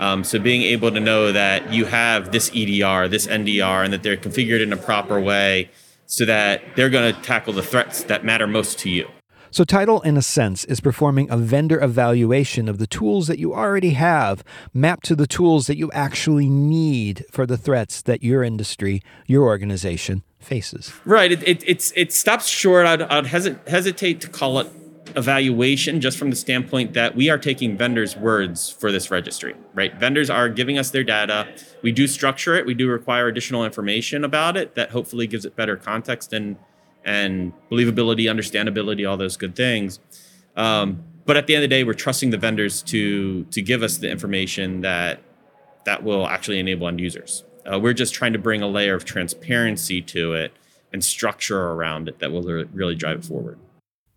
Um, 0.00 0.24
so 0.24 0.40
being 0.40 0.62
able 0.62 0.90
to 0.90 0.98
know 0.98 1.30
that 1.30 1.72
you 1.72 1.84
have 1.84 2.32
this 2.32 2.50
EDR, 2.50 3.06
this 3.08 3.28
NDR, 3.28 3.84
and 3.84 3.92
that 3.92 4.02
they're 4.02 4.16
configured 4.16 4.60
in 4.60 4.72
a 4.72 4.76
proper 4.76 5.20
way 5.20 5.70
so 6.06 6.24
that 6.24 6.62
they're 6.74 6.90
going 6.90 7.14
to 7.14 7.20
tackle 7.22 7.52
the 7.52 7.62
threats 7.62 8.02
that 8.04 8.24
matter 8.24 8.48
most 8.48 8.78
to 8.80 8.90
you. 8.90 9.08
So, 9.54 9.62
Tidal, 9.62 10.00
in 10.00 10.16
a 10.16 10.22
sense, 10.22 10.64
is 10.64 10.80
performing 10.80 11.30
a 11.30 11.36
vendor 11.36 11.80
evaluation 11.80 12.68
of 12.68 12.78
the 12.78 12.88
tools 12.88 13.28
that 13.28 13.38
you 13.38 13.54
already 13.54 13.90
have 13.90 14.42
mapped 14.72 15.04
to 15.04 15.14
the 15.14 15.28
tools 15.28 15.68
that 15.68 15.76
you 15.76 15.92
actually 15.92 16.50
need 16.50 17.24
for 17.30 17.46
the 17.46 17.56
threats 17.56 18.02
that 18.02 18.24
your 18.24 18.42
industry, 18.42 19.00
your 19.28 19.44
organization 19.44 20.24
faces. 20.40 20.92
Right. 21.04 21.30
It, 21.30 21.46
it, 21.46 21.62
it's, 21.68 21.92
it 21.94 22.12
stops 22.12 22.48
short. 22.48 22.84
I'd, 22.84 23.02
I'd 23.02 23.26
hesitate 23.26 24.20
to 24.22 24.28
call 24.28 24.58
it 24.58 24.66
evaluation 25.14 26.00
just 26.00 26.18
from 26.18 26.30
the 26.30 26.36
standpoint 26.36 26.94
that 26.94 27.14
we 27.14 27.30
are 27.30 27.38
taking 27.38 27.76
vendors' 27.76 28.16
words 28.16 28.70
for 28.70 28.90
this 28.90 29.08
registry, 29.12 29.54
right? 29.72 29.94
Vendors 30.00 30.30
are 30.30 30.48
giving 30.48 30.78
us 30.78 30.90
their 30.90 31.04
data. 31.04 31.46
We 31.80 31.92
do 31.92 32.08
structure 32.08 32.56
it. 32.56 32.66
We 32.66 32.74
do 32.74 32.88
require 32.88 33.28
additional 33.28 33.64
information 33.64 34.24
about 34.24 34.56
it 34.56 34.74
that 34.74 34.90
hopefully 34.90 35.28
gives 35.28 35.44
it 35.44 35.54
better 35.54 35.76
context 35.76 36.32
and 36.32 36.56
and 37.04 37.52
believability, 37.70 38.24
understandability, 38.24 39.08
all 39.08 39.16
those 39.16 39.36
good 39.36 39.54
things. 39.54 40.00
Um, 40.56 41.04
but 41.26 41.36
at 41.36 41.46
the 41.46 41.54
end 41.54 41.64
of 41.64 41.70
the 41.70 41.74
day, 41.74 41.84
we're 41.84 41.94
trusting 41.94 42.30
the 42.30 42.38
vendors 42.38 42.82
to 42.82 43.44
to 43.44 43.62
give 43.62 43.82
us 43.82 43.98
the 43.98 44.10
information 44.10 44.82
that 44.82 45.20
that 45.84 46.02
will 46.02 46.26
actually 46.26 46.58
enable 46.58 46.88
end 46.88 47.00
users. 47.00 47.44
Uh, 47.70 47.78
we're 47.78 47.94
just 47.94 48.12
trying 48.12 48.32
to 48.32 48.38
bring 48.38 48.62
a 48.62 48.68
layer 48.68 48.94
of 48.94 49.04
transparency 49.04 50.00
to 50.02 50.34
it 50.34 50.52
and 50.92 51.04
structure 51.04 51.70
around 51.70 52.08
it 52.08 52.18
that 52.18 52.30
will 52.30 52.42
really 52.72 52.94
drive 52.94 53.18
it 53.18 53.24
forward. 53.24 53.58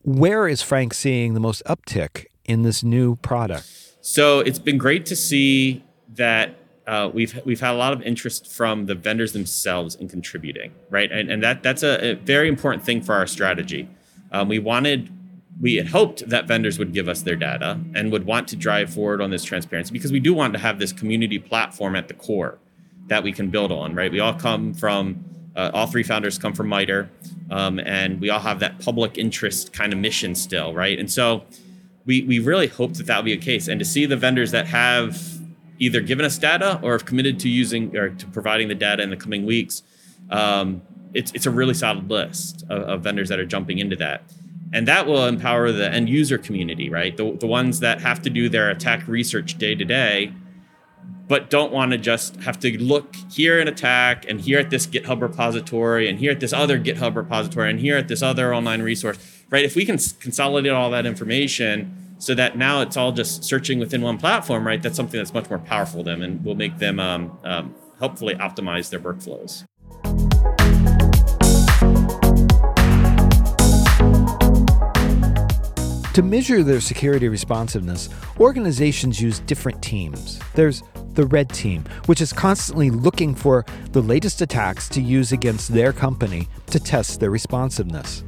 Where 0.04 0.48
is 0.48 0.62
Frank 0.62 0.94
seeing 0.94 1.34
the 1.34 1.40
most 1.40 1.64
uptick 1.66 2.26
in 2.46 2.64
this 2.64 2.84
new 2.84 3.16
product? 3.18 3.68
So 4.02 4.40
it's 4.40 4.60
been 4.60 4.78
great 4.78 5.06
to 5.08 5.16
see 5.16 5.84
that 6.16 6.57
uh, 6.88 7.12
we've 7.14 7.40
we've 7.46 7.60
had 7.60 7.72
a 7.72 7.78
lot 7.78 7.92
of 7.94 8.02
interest 8.02 8.50
from 8.52 8.86
the 8.86 8.96
vendors 8.96 9.34
themselves 9.34 9.96
in 9.96 10.08
contributing, 10.08 10.74
right? 10.90 11.12
And, 11.12 11.30
and 11.30 11.44
that 11.44 11.62
that's 11.62 11.84
a, 11.84 12.12
a 12.12 12.14
very 12.16 12.48
important 12.48 12.84
thing 12.84 13.02
for 13.02 13.14
our 13.14 13.28
strategy. 13.28 13.90
Um, 14.32 14.48
we 14.48 14.60
wanted, 14.60 15.10
we 15.62 15.76
had 15.76 15.88
hoped 15.88 16.28
that 16.30 16.48
vendors 16.48 16.78
would 16.80 16.94
give 16.94 17.08
us 17.08 17.22
their 17.22 17.36
data 17.36 17.80
and 17.94 18.12
would 18.12 18.26
want 18.26 18.48
to 18.50 18.56
drive 18.56 18.94
forward 18.94 19.22
on 19.22 19.30
this 19.30 19.44
transparency 19.44 19.94
because 19.94 20.12
we 20.12 20.20
do 20.20 20.34
want 20.34 20.54
to 20.54 20.60
have 20.60 20.80
this 20.80 20.94
community 20.94 21.40
platform 21.40 21.96
at 21.96 22.08
the 22.08 22.14
core 22.14 22.58
that 23.08 23.24
we 23.24 23.32
can 23.32 23.50
build 23.50 23.72
on, 23.72 23.96
right? 23.96 24.12
We 24.12 24.20
all 24.20 24.34
come 24.34 24.74
from, 24.74 25.24
uh, 25.56 25.72
all 25.74 25.88
three 25.88 26.04
founders 26.04 26.38
come 26.38 26.54
from 26.54 26.68
MITRE, 26.68 27.10
um, 27.50 27.80
and 27.80 28.20
we 28.20 28.30
all 28.30 28.40
have 28.42 28.60
that 28.60 28.80
public 28.80 29.18
interest 29.18 29.74
kind 29.74 29.94
of 29.94 30.00
mission 30.00 30.36
still, 30.36 30.74
right? 30.74 31.00
And 31.00 31.12
so 31.12 31.46
we 32.06 32.22
we 32.24 32.40
really 32.40 32.68
hoped 32.68 32.96
that 32.96 33.08
that 33.08 33.18
would 33.18 33.26
be 33.26 33.34
a 33.34 33.38
case, 33.38 33.68
and 33.68 33.80
to 33.80 33.86
see 33.86 34.06
the 34.06 34.18
vendors 34.18 34.52
that 34.52 34.68
have 34.68 35.37
either 35.80 36.02
given 36.02 36.26
us 36.26 36.38
data 36.38 36.80
or 36.84 36.94
have 36.94 37.06
committed 37.06 37.40
to 37.42 37.50
using 37.50 37.96
or 37.96 38.10
to 38.10 38.26
providing 38.28 38.68
the 38.68 38.76
data 38.76 39.04
in 39.04 39.10
the 39.10 39.18
coming 39.18 39.46
weeks, 39.46 39.84
um, 40.30 40.82
it's, 41.14 41.32
it's 41.34 41.46
a 41.46 41.52
really 41.52 41.74
solid 41.74 42.10
list 42.10 42.64
of, 42.70 42.82
of, 42.84 43.02
vendors 43.02 43.30
that 43.30 43.40
are 43.40 43.46
jumping 43.46 43.80
into 43.80 43.96
that. 43.96 44.24
And 44.74 44.88
that 44.88 45.08
will 45.08 45.26
empower 45.26 45.72
the 45.72 45.90
end 45.90 46.10
user 46.10 46.38
community, 46.38 46.90
right? 46.90 47.16
The, 47.16 47.32
the 47.40 47.48
ones 47.48 47.80
that 47.80 48.02
have 48.02 48.22
to 48.24 48.30
do 48.30 48.50
their 48.50 48.70
attack 48.70 49.08
research 49.08 49.58
day 49.58 49.76
to 49.76 49.86
day. 49.86 50.34
but 51.28 51.50
don't 51.50 51.72
want 51.74 51.92
to 51.92 51.98
just 51.98 52.38
have 52.38 52.60
to 52.60 52.82
look 52.82 53.16
here 53.32 53.60
in 53.60 53.68
attack 53.68 54.26
and 54.30 54.42
here 54.42 54.60
at 54.60 54.70
this 54.70 54.88
GitHub 54.88 55.22
repository 55.22 56.10
and 56.10 56.20
here 56.20 56.32
at 56.32 56.40
this 56.40 56.54
other 56.54 56.80
GitHub 56.80 57.16
repository 57.16 57.70
and 57.70 57.80
here 57.80 57.98
at 57.98 58.08
this 58.08 58.22
other 58.22 58.54
online 58.54 58.82
resource, 58.82 59.18
right? 59.50 59.66
If 59.66 59.76
we 59.76 59.86
can 59.86 59.98
consolidate 60.20 60.72
all 60.72 60.90
that 60.92 61.06
information 61.06 62.07
so 62.20 62.34
that 62.36 62.58
now 62.58 62.82
it's 62.82 62.98
all 62.98 63.12
just 63.12 63.44
searching 63.44 63.80
within 63.80 64.02
one 64.02 64.18
platform, 64.18 64.66
right? 64.66 64.82
That's 64.82 64.96
something 64.96 65.18
that's 65.18 65.34
much 65.34 65.50
more 65.50 65.60
powerful 65.60 66.04
to 66.04 66.10
them 66.10 66.22
and 66.22 66.44
will 66.44 66.56
make 66.56 66.78
them 66.80 67.00
um, 67.00 67.38
um, 67.44 67.76
hopefully 68.00 68.36
optimize 68.36 68.90
their 68.90 69.00
workflows. 69.00 69.66
To 76.14 76.24
measure 76.24 76.64
their 76.64 76.82
security 76.82 77.30
responsiveness, 77.30 78.10
organizations 78.40 79.22
use 79.22 79.38
different 79.42 79.84
teams. 79.84 80.40
There's 80.56 80.82
the 81.14 81.28
red 81.28 81.50
team, 81.50 81.84
which 82.08 82.22
is 82.22 82.34
constantly 82.34 82.90
looking 82.90 83.36
for 83.36 83.66
the 83.92 84.02
latest 84.02 84.42
attacks 84.42 84.90
to 84.90 85.02
use 85.02 85.32
against 85.32 85.74
their 85.74 85.94
company 85.94 86.48
to 86.68 86.80
test 86.80 87.20
their 87.20 87.30
responsiveness. 87.30 88.24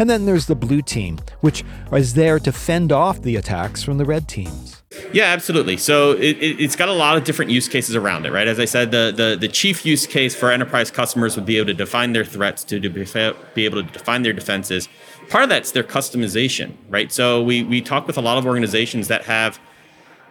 And 0.00 0.08
then 0.08 0.24
there's 0.24 0.46
the 0.46 0.54
blue 0.54 0.80
team, 0.80 1.18
which 1.42 1.62
is 1.92 2.14
there 2.14 2.38
to 2.38 2.52
fend 2.52 2.90
off 2.90 3.20
the 3.20 3.36
attacks 3.36 3.82
from 3.82 3.98
the 3.98 4.06
red 4.06 4.28
teams. 4.28 4.82
Yeah, 5.12 5.24
absolutely. 5.24 5.76
So 5.76 6.12
it, 6.12 6.38
it, 6.42 6.60
has 6.60 6.74
got 6.74 6.88
a 6.88 6.94
lot 6.94 7.18
of 7.18 7.24
different 7.24 7.50
use 7.50 7.68
cases 7.68 7.94
around 7.94 8.24
it, 8.24 8.32
right? 8.32 8.48
As 8.48 8.58
I 8.58 8.64
said, 8.64 8.92
the, 8.92 9.12
the, 9.14 9.36
the 9.38 9.46
chief 9.46 9.84
use 9.84 10.06
case 10.06 10.34
for 10.34 10.50
enterprise 10.50 10.90
customers 10.90 11.36
would 11.36 11.44
be 11.44 11.58
able 11.58 11.66
to 11.66 11.74
define 11.74 12.14
their 12.14 12.24
threats, 12.24 12.64
to, 12.64 12.80
to 12.80 12.88
be 12.88 13.64
able 13.66 13.84
to 13.84 13.92
define 13.92 14.22
their 14.22 14.32
defenses. 14.32 14.88
Part 15.28 15.44
of 15.44 15.50
that's 15.50 15.72
their 15.72 15.84
customization, 15.84 16.76
right? 16.88 17.12
So 17.12 17.42
we, 17.42 17.62
we 17.62 17.82
talk 17.82 18.06
with 18.06 18.16
a 18.16 18.22
lot 18.22 18.38
of 18.38 18.46
organizations 18.46 19.08
that 19.08 19.24
have 19.24 19.60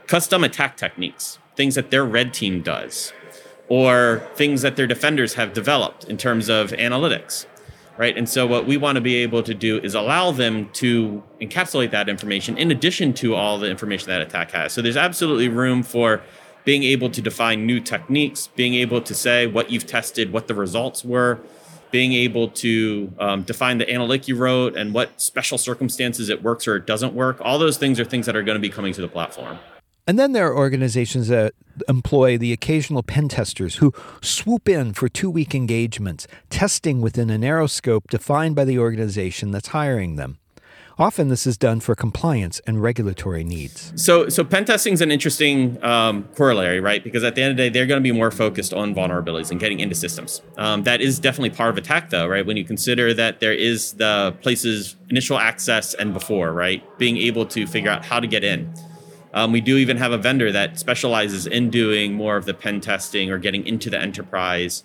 custom 0.07 0.43
attack 0.43 0.77
techniques, 0.77 1.37
things 1.55 1.75
that 1.75 1.91
their 1.91 2.03
red 2.03 2.33
team 2.33 2.63
does, 2.63 3.13
or 3.67 4.27
things 4.33 4.63
that 4.63 4.77
their 4.77 4.87
defenders 4.87 5.35
have 5.35 5.53
developed 5.53 6.05
in 6.05 6.17
terms 6.17 6.49
of 6.49 6.71
analytics 6.71 7.45
right? 7.99 8.17
And 8.17 8.29
so 8.29 8.47
what 8.47 8.65
we 8.65 8.77
want 8.77 8.95
to 8.95 9.01
be 9.01 9.15
able 9.15 9.43
to 9.43 9.53
do 9.53 9.77
is 9.79 9.93
allow 9.93 10.31
them 10.31 10.69
to 10.71 11.21
encapsulate 11.41 11.91
that 11.91 12.07
information 12.07 12.57
in 12.57 12.71
addition 12.71 13.13
to 13.15 13.35
all 13.35 13.59
the 13.59 13.69
information 13.69 14.07
that 14.07 14.21
attack 14.21 14.51
has. 14.51 14.71
So 14.71 14.81
there's 14.81 14.95
absolutely 14.95 15.49
room 15.49 15.83
for 15.83 16.21
being 16.63 16.83
able 16.83 17.09
to 17.09 17.21
define 17.21 17.65
new 17.65 17.81
techniques, 17.81 18.47
being 18.55 18.73
able 18.73 19.01
to 19.01 19.13
say 19.13 19.47
what 19.47 19.69
you've 19.69 19.85
tested, 19.85 20.31
what 20.31 20.47
the 20.47 20.55
results 20.55 21.03
were, 21.03 21.41
being 21.91 22.13
able 22.13 22.47
to 22.47 23.11
um, 23.19 23.43
define 23.43 23.79
the 23.79 23.93
analytic 23.93 24.29
you 24.29 24.37
wrote 24.37 24.77
and 24.77 24.93
what 24.93 25.19
special 25.19 25.57
circumstances 25.57 26.29
it 26.29 26.41
works 26.41 26.69
or 26.69 26.77
it 26.77 26.85
doesn't 26.85 27.13
work. 27.13 27.37
All 27.41 27.59
those 27.59 27.77
things 27.77 27.99
are 27.99 28.05
things 28.05 28.25
that 28.27 28.35
are 28.35 28.43
going 28.43 28.55
to 28.55 28.61
be 28.61 28.69
coming 28.69 28.93
to 28.93 29.01
the 29.01 29.09
platform. 29.09 29.59
And 30.09 30.17
then 30.17 30.31
there 30.31 30.47
are 30.47 30.57
organizations 30.57 31.27
that 31.27 31.53
employ 31.87 32.35
the 32.35 32.51
occasional 32.51 33.03
pen 33.03 33.29
testers 33.29 33.75
who 33.75 33.93
swoop 34.23 34.67
in 34.67 34.91
for 34.93 35.07
two 35.07 35.29
week 35.29 35.53
engagements, 35.53 36.25
testing 36.49 36.99
within 36.99 37.29
a 37.29 37.37
narrow 37.37 37.67
scope 37.67 38.09
defined 38.09 38.55
by 38.55 38.65
the 38.65 38.79
organization 38.79 39.51
that's 39.51 39.67
hiring 39.67 40.15
them. 40.15 40.39
Often, 40.97 41.29
this 41.29 41.45
is 41.45 41.59
done 41.59 41.79
for 41.79 41.93
compliance 41.93 42.59
and 42.65 42.81
regulatory 42.81 43.43
needs. 43.43 43.93
So, 44.03 44.29
so 44.29 44.43
pen 44.43 44.65
testing 44.65 44.93
is 44.93 45.01
an 45.01 45.11
interesting 45.11 45.81
um, 45.83 46.27
corollary, 46.35 46.79
right? 46.79 47.03
Because 47.03 47.23
at 47.23 47.35
the 47.35 47.43
end 47.43 47.51
of 47.51 47.57
the 47.57 47.63
day, 47.65 47.69
they're 47.69 47.85
going 47.85 48.01
to 48.01 48.03
be 48.03 48.11
more 48.11 48.31
focused 48.31 48.73
on 48.73 48.95
vulnerabilities 48.95 49.51
and 49.51 49.59
getting 49.59 49.79
into 49.79 49.93
systems. 49.93 50.41
Um, 50.57 50.85
that 50.85 51.01
is 51.01 51.19
definitely 51.19 51.51
part 51.51 51.69
of 51.69 51.77
attack, 51.77 52.09
though, 52.09 52.25
right? 52.25 52.43
When 52.43 52.57
you 52.57 52.65
consider 52.65 53.13
that 53.13 53.41
there 53.41 53.53
is 53.53 53.93
the 53.93 54.35
places 54.41 54.95
initial 55.11 55.37
access 55.37 55.93
and 55.93 56.13
before, 56.13 56.51
right? 56.51 56.81
Being 56.97 57.17
able 57.17 57.45
to 57.45 57.67
figure 57.67 57.91
out 57.91 58.03
how 58.03 58.19
to 58.19 58.25
get 58.25 58.43
in. 58.43 58.73
Um, 59.33 59.51
we 59.51 59.61
do 59.61 59.77
even 59.77 59.97
have 59.97 60.11
a 60.11 60.17
vendor 60.17 60.51
that 60.51 60.79
specializes 60.79 61.45
in 61.45 61.69
doing 61.69 62.13
more 62.13 62.35
of 62.35 62.45
the 62.45 62.53
pen 62.53 62.81
testing 62.81 63.31
or 63.31 63.37
getting 63.37 63.65
into 63.67 63.89
the 63.89 63.99
enterprise 63.99 64.83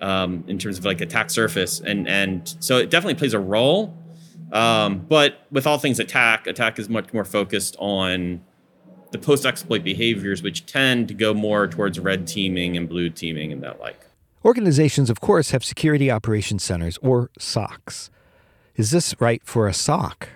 um, 0.00 0.44
in 0.46 0.58
terms 0.58 0.78
of 0.78 0.84
like 0.84 1.00
attack 1.00 1.30
surface, 1.30 1.80
and 1.80 2.06
and 2.06 2.54
so 2.60 2.76
it 2.78 2.90
definitely 2.90 3.14
plays 3.14 3.34
a 3.34 3.38
role. 3.38 3.96
Um, 4.52 4.98
but 5.08 5.46
with 5.50 5.66
all 5.66 5.78
things 5.78 5.98
attack, 5.98 6.46
attack 6.46 6.78
is 6.78 6.88
much 6.88 7.12
more 7.12 7.24
focused 7.24 7.76
on 7.78 8.42
the 9.12 9.18
post 9.18 9.46
exploit 9.46 9.82
behaviors, 9.82 10.42
which 10.42 10.66
tend 10.66 11.08
to 11.08 11.14
go 11.14 11.32
more 11.32 11.66
towards 11.66 11.98
red 11.98 12.26
teaming 12.26 12.76
and 12.76 12.88
blue 12.88 13.08
teaming 13.08 13.52
and 13.52 13.62
that 13.62 13.80
like. 13.80 14.06
Organizations, 14.44 15.10
of 15.10 15.20
course, 15.20 15.50
have 15.50 15.64
security 15.64 16.10
operations 16.10 16.62
centers 16.62 16.98
or 16.98 17.30
SOCs. 17.38 18.10
Is 18.76 18.90
this 18.90 19.14
right 19.20 19.42
for 19.44 19.66
a 19.66 19.74
SOC? 19.74 20.28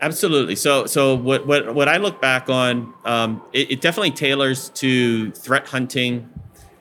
Absolutely. 0.00 0.56
So, 0.56 0.86
so 0.86 1.14
what 1.14 1.46
what 1.46 1.74
what 1.74 1.88
I 1.88 1.96
look 1.96 2.20
back 2.20 2.50
on, 2.50 2.92
um, 3.04 3.42
it, 3.52 3.70
it, 3.72 3.80
definitely 3.80 4.10
tailors 4.10 4.68
to 4.70 5.30
threat 5.30 5.66
hunting, 5.68 6.28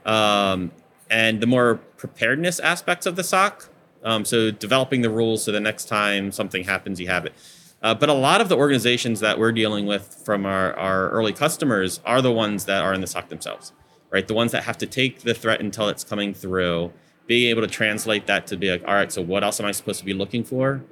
um, 0.06 0.72
and 1.10 1.40
the 1.40 1.48
more 1.48 1.76
preparedness 1.98 2.60
aspects 2.60 3.06
of 3.06 3.16
the 3.16 3.24
SOC. 3.24 3.70
Um, 4.04 4.26
so, 4.26 4.52
developing 4.52 5.02
the 5.02 5.10
rules 5.10 5.44
so 5.44 5.52
the 5.54 5.62
next 5.62 5.86
time 5.86 6.32
something 6.32 6.66
happens, 6.66 7.00
you 7.00 7.08
have 7.08 7.26
it. 7.26 7.34
Uh, 7.82 7.94
but 7.94 8.10
a 8.10 8.14
lot 8.14 8.42
of 8.42 8.50
the 8.50 8.58
organizations 8.58 9.20
that 9.22 9.40
we're 9.40 9.52
dealing 9.52 9.86
with 9.86 10.22
from 10.26 10.46
our, 10.46 10.74
our 10.74 11.10
early 11.12 11.32
customers 11.32 12.02
are 12.06 12.22
the 12.22 12.32
ones 12.32 12.66
that 12.66 12.82
are 12.84 12.94
in 12.94 13.02
the 13.02 13.08
SOC 13.08 13.30
themselves, 13.30 13.74
right? 14.10 14.28
The 14.28 14.34
ones 14.34 14.52
that 14.54 14.64
have 14.64 14.78
to 14.80 14.88
take 14.88 15.22
the 15.22 15.34
threat 15.34 15.62
until 15.62 15.88
it's 15.88 16.04
coming 16.04 16.34
through, 16.34 16.92
being 17.28 17.50
able 17.50 17.62
to 17.62 17.68
translate 17.68 18.28
that 18.28 18.48
to 18.48 18.58
be 18.58 18.72
like, 18.72 18.84
all 18.88 18.96
right, 18.96 19.12
so 19.12 19.22
what 19.22 19.44
else 19.44 19.60
am 19.60 19.68
I 19.68 19.72
supposed 19.72 20.00
to 20.00 20.06
be 20.06 20.14
looking 20.14 20.44
for? 20.44 20.84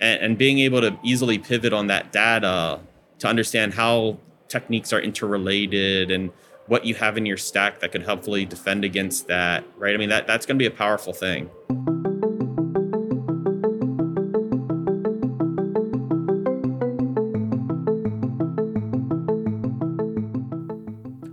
And, 0.00 0.20
and 0.20 0.38
being 0.38 0.58
able 0.58 0.80
to 0.80 0.98
easily 1.02 1.38
pivot 1.38 1.72
on 1.72 1.86
that 1.88 2.12
data 2.12 2.80
to 3.18 3.26
understand 3.26 3.74
how 3.74 4.18
techniques 4.48 4.92
are 4.92 5.00
interrelated 5.00 6.10
and 6.10 6.30
what 6.66 6.84
you 6.84 6.94
have 6.94 7.16
in 7.16 7.24
your 7.24 7.36
stack 7.36 7.80
that 7.80 7.92
could 7.92 8.02
helpfully 8.02 8.44
defend 8.44 8.84
against 8.84 9.26
that 9.28 9.64
right? 9.76 9.94
I 9.94 9.96
mean 9.96 10.08
that 10.10 10.26
that's 10.26 10.46
going 10.46 10.58
to 10.58 10.62
be 10.62 10.66
a 10.66 10.70
powerful 10.70 11.12
thing. 11.12 11.50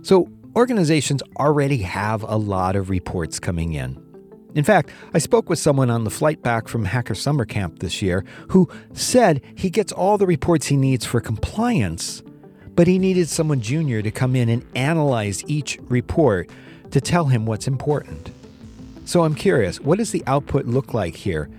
So 0.02 0.28
organizations 0.54 1.20
already 1.36 1.78
have 1.78 2.22
a 2.22 2.36
lot 2.36 2.76
of 2.76 2.90
reports 2.90 3.40
coming 3.40 3.72
in 3.72 4.05
in 4.56 4.64
fact, 4.64 4.88
I 5.12 5.18
spoke 5.18 5.50
with 5.50 5.58
someone 5.58 5.90
on 5.90 6.04
the 6.04 6.10
flight 6.10 6.42
back 6.42 6.66
from 6.66 6.86
Hacker 6.86 7.14
Summer 7.14 7.44
Camp 7.44 7.80
this 7.80 8.00
year 8.00 8.24
who 8.48 8.70
said 8.94 9.42
he 9.54 9.68
gets 9.68 9.92
all 9.92 10.16
the 10.16 10.26
reports 10.26 10.68
he 10.68 10.78
needs 10.78 11.04
for 11.04 11.20
compliance, 11.20 12.22
but 12.74 12.86
he 12.86 12.98
needed 12.98 13.28
someone 13.28 13.60
junior 13.60 14.00
to 14.00 14.10
come 14.10 14.34
in 14.34 14.48
and 14.48 14.64
analyze 14.74 15.44
each 15.46 15.78
report 15.82 16.48
to 16.90 17.02
tell 17.02 17.26
him 17.26 17.44
what's 17.44 17.68
important. 17.68 18.30
So 19.04 19.24
I'm 19.24 19.34
curious, 19.34 19.78
what 19.78 19.98
does 19.98 20.10
the 20.10 20.24
output 20.26 20.64
look 20.64 20.94
like 20.94 21.16
here? 21.16 21.50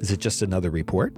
Is 0.00 0.10
it 0.10 0.20
just 0.20 0.42
another 0.42 0.68
report? 0.68 1.14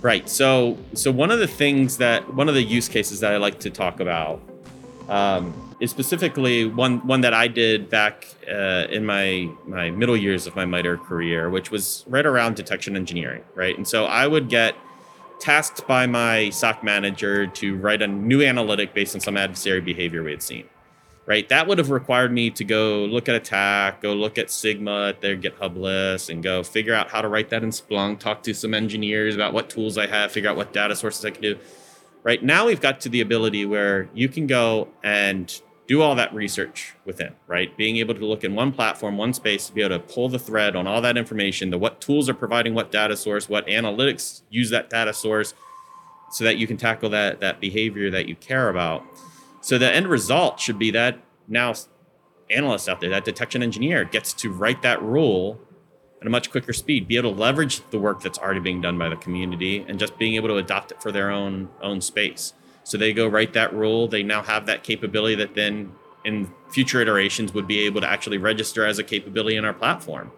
Right. 0.00 0.28
So, 0.28 0.78
so 0.94 1.12
one 1.12 1.30
of 1.30 1.38
the 1.38 1.46
things 1.46 1.98
that 1.98 2.34
one 2.34 2.48
of 2.48 2.56
the 2.56 2.62
use 2.64 2.88
cases 2.88 3.20
that 3.20 3.32
I 3.32 3.36
like 3.36 3.60
to 3.60 3.70
talk 3.70 4.00
about 4.00 4.42
um, 5.08 5.71
is 5.82 5.90
specifically 5.90 6.64
one 6.64 7.04
one 7.08 7.22
that 7.22 7.34
I 7.34 7.48
did 7.48 7.90
back 7.90 8.28
uh, 8.48 8.86
in 8.88 9.04
my 9.04 9.50
my 9.66 9.90
middle 9.90 10.16
years 10.16 10.46
of 10.46 10.54
my 10.54 10.64
MITRE 10.64 10.98
career, 10.98 11.50
which 11.50 11.72
was 11.72 12.04
right 12.06 12.24
around 12.24 12.54
detection 12.54 12.94
engineering, 12.94 13.42
right? 13.56 13.76
And 13.76 13.86
so 13.86 14.04
I 14.04 14.28
would 14.28 14.48
get 14.48 14.76
tasked 15.40 15.84
by 15.88 16.06
my 16.06 16.50
SOC 16.50 16.84
manager 16.84 17.48
to 17.48 17.76
write 17.78 18.00
a 18.00 18.06
new 18.06 18.42
analytic 18.42 18.94
based 18.94 19.16
on 19.16 19.20
some 19.20 19.36
adversary 19.36 19.80
behavior 19.80 20.22
we 20.22 20.30
had 20.30 20.40
seen, 20.40 20.68
right? 21.26 21.48
That 21.48 21.66
would 21.66 21.78
have 21.78 21.90
required 21.90 22.30
me 22.30 22.50
to 22.50 22.62
go 22.62 23.04
look 23.06 23.28
at 23.28 23.34
attack, 23.34 24.02
go 24.02 24.14
look 24.14 24.38
at 24.38 24.52
Sigma 24.52 25.08
at 25.08 25.20
their 25.20 25.36
GitHub 25.36 25.76
list, 25.76 26.30
and 26.30 26.44
go 26.44 26.62
figure 26.62 26.94
out 26.94 27.10
how 27.10 27.22
to 27.22 27.26
write 27.26 27.50
that 27.50 27.64
in 27.64 27.70
Splunk, 27.70 28.20
talk 28.20 28.44
to 28.44 28.54
some 28.54 28.72
engineers 28.72 29.34
about 29.34 29.52
what 29.52 29.68
tools 29.68 29.98
I 29.98 30.06
have, 30.06 30.30
figure 30.30 30.48
out 30.48 30.56
what 30.56 30.72
data 30.72 30.94
sources 30.94 31.24
I 31.24 31.30
can 31.30 31.42
do 31.42 31.58
right 32.24 32.42
now 32.42 32.66
we've 32.66 32.80
got 32.80 33.00
to 33.00 33.08
the 33.08 33.20
ability 33.20 33.66
where 33.66 34.08
you 34.14 34.28
can 34.28 34.46
go 34.46 34.88
and 35.02 35.60
do 35.92 36.00
all 36.00 36.14
that 36.14 36.32
research 36.34 36.94
within, 37.04 37.34
right? 37.46 37.76
Being 37.76 37.98
able 37.98 38.14
to 38.14 38.24
look 38.24 38.44
in 38.44 38.54
one 38.54 38.72
platform, 38.72 39.18
one 39.18 39.34
space, 39.34 39.66
to 39.66 39.74
be 39.74 39.82
able 39.82 39.98
to 39.98 40.14
pull 40.14 40.30
the 40.30 40.38
thread 40.38 40.74
on 40.74 40.86
all 40.86 41.02
that 41.02 41.18
information, 41.18 41.68
the 41.68 41.76
what 41.76 42.00
tools 42.00 42.30
are 42.30 42.34
providing 42.34 42.72
what 42.72 42.90
data 42.90 43.14
source, 43.14 43.46
what 43.46 43.66
analytics 43.66 44.40
use 44.48 44.70
that 44.70 44.88
data 44.88 45.12
source, 45.12 45.52
so 46.30 46.44
that 46.44 46.56
you 46.56 46.66
can 46.66 46.78
tackle 46.78 47.10
that 47.10 47.40
that 47.40 47.60
behavior 47.60 48.10
that 48.10 48.26
you 48.26 48.34
care 48.36 48.70
about. 48.70 49.04
So 49.60 49.76
the 49.76 49.94
end 49.94 50.08
result 50.08 50.58
should 50.60 50.78
be 50.78 50.90
that 50.92 51.18
now 51.46 51.74
analyst 52.48 52.88
out 52.88 53.02
there, 53.02 53.10
that 53.10 53.26
detection 53.26 53.62
engineer 53.62 54.06
gets 54.06 54.32
to 54.32 54.50
write 54.50 54.80
that 54.80 55.02
rule 55.02 55.60
at 56.22 56.26
a 56.26 56.30
much 56.30 56.50
quicker 56.50 56.72
speed, 56.72 57.06
be 57.06 57.18
able 57.18 57.34
to 57.34 57.38
leverage 57.38 57.82
the 57.90 57.98
work 57.98 58.22
that's 58.22 58.38
already 58.38 58.60
being 58.60 58.80
done 58.80 58.96
by 58.96 59.10
the 59.10 59.16
community 59.16 59.84
and 59.86 59.98
just 59.98 60.16
being 60.16 60.36
able 60.36 60.48
to 60.48 60.56
adopt 60.56 60.90
it 60.90 61.02
for 61.02 61.12
their 61.12 61.30
own 61.30 61.68
own 61.82 62.00
space. 62.00 62.54
So 62.84 62.98
they 62.98 63.12
go 63.12 63.26
write 63.26 63.52
that 63.52 63.72
rule. 63.72 64.08
They 64.08 64.22
now 64.22 64.42
have 64.42 64.66
that 64.66 64.82
capability 64.82 65.34
that 65.36 65.54
then 65.54 65.92
in 66.24 66.52
future 66.70 67.00
iterations 67.00 67.52
would 67.54 67.66
be 67.66 67.80
able 67.80 68.00
to 68.00 68.08
actually 68.08 68.38
register 68.38 68.86
as 68.86 68.98
a 68.98 69.02
capability 69.04 69.56
in 69.56 69.64
our 69.64 69.74
platform. 69.74 70.32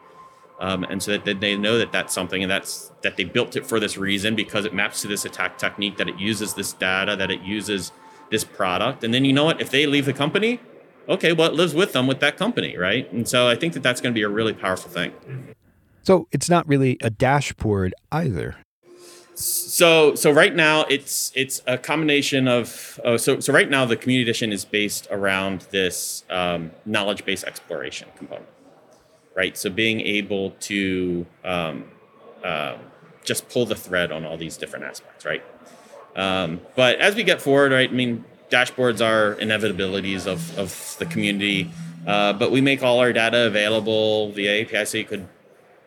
Um, 0.61 0.85
and 0.85 1.03
so 1.03 1.19
that 1.19 1.41
they 1.41 1.57
know 1.57 1.79
that 1.79 1.91
that's 1.91 2.15
something 2.15 2.43
and 2.43 2.51
that's 2.51 2.93
that 3.03 3.17
they 3.17 3.25
built 3.25 3.57
it 3.57 3.67
for 3.67 3.81
this 3.81 3.97
reason 3.97 4.37
because 4.37 4.65
it 4.65 4.73
maps 4.73 5.03
to 5.03 5.09
this 5.09 5.25
attack 5.25 5.59
technique 5.59 5.97
that 5.97 6.09
it 6.09 6.19
uses 6.19 6.55
this 6.55 6.73
data 6.73 7.17
that 7.17 7.31
it 7.31 7.43
uses 7.43 7.91
this 8.31 8.45
product 8.45 9.03
and 9.03 9.13
then 9.13 9.25
you 9.25 9.33
know 9.33 9.45
what 9.45 9.61
if 9.61 9.71
they 9.71 9.85
leave 9.85 10.07
the 10.07 10.13
company 10.13 10.61
okay, 11.09 11.33
well, 11.33 11.49
it 11.49 11.55
lives 11.55 11.75
with 11.75 11.93
them 11.93 12.07
with 12.07 12.21
that 12.21 12.37
company, 12.37 12.77
right? 12.77 13.11
And 13.13 13.29
so 13.29 13.49
I 13.49 13.57
think 13.57 13.75
that 13.75 13.83
that's 13.83 14.01
going 14.01 14.13
to 14.13 14.19
be 14.19 14.23
a 14.23 14.29
really 14.29 14.53
powerful 14.53 14.91
thing. 14.91 15.13
So 16.03 16.29
it's 16.33 16.51
not 16.51 16.67
really 16.69 16.99
a 17.01 17.11
dashboard 17.11 17.95
either. 18.13 18.57
So 19.35 20.15
so 20.15 20.31
right 20.31 20.55
now 20.55 20.85
it's 20.89 21.33
it's 21.35 21.61
a 21.67 21.77
combination 21.77 22.47
of 22.47 23.01
oh, 23.05 23.17
so 23.17 23.41
so 23.41 23.53
right 23.53 23.69
now 23.69 23.85
the 23.85 23.97
community 23.97 24.23
edition 24.23 24.53
is 24.53 24.65
based 24.65 25.09
around 25.11 25.63
this 25.71 26.25
um, 26.31 26.71
knowledge 26.87 27.25
based 27.25 27.45
exploration 27.45 28.09
component, 28.17 28.47
right? 29.35 29.57
So 29.57 29.71
being 29.71 30.01
able 30.01 30.51
to 30.51 31.27
um, 31.43 31.85
uh, 32.45 32.77
just 33.25 33.49
pull 33.49 33.67
the 33.67 33.75
thread 33.75 34.13
on 34.13 34.25
all 34.25 34.37
these 34.37 34.57
different 34.57 34.85
aspects, 34.85 35.25
right? 35.25 35.43
Um, 36.15 36.61
but 36.77 37.01
as 37.01 37.17
we 37.17 37.25
get 37.25 37.43
forward, 37.43 37.73
right? 37.73 37.91
I 37.91 37.93
mean, 37.93 38.25
dashboards 38.51 39.05
are 39.05 39.35
inevitabilities 39.41 40.29
of 40.29 40.57
of 40.57 40.97
the 41.01 41.07
community, 41.07 41.73
uh, 42.07 42.35
but 42.35 42.53
we 42.53 42.61
make 42.61 42.85
all 42.85 43.01
our 43.01 43.13
data 43.13 43.49
available 43.49 44.31
via 44.31 44.63
API, 44.63 44.85
so 44.85 44.99
you 44.99 45.05
could 45.05 45.27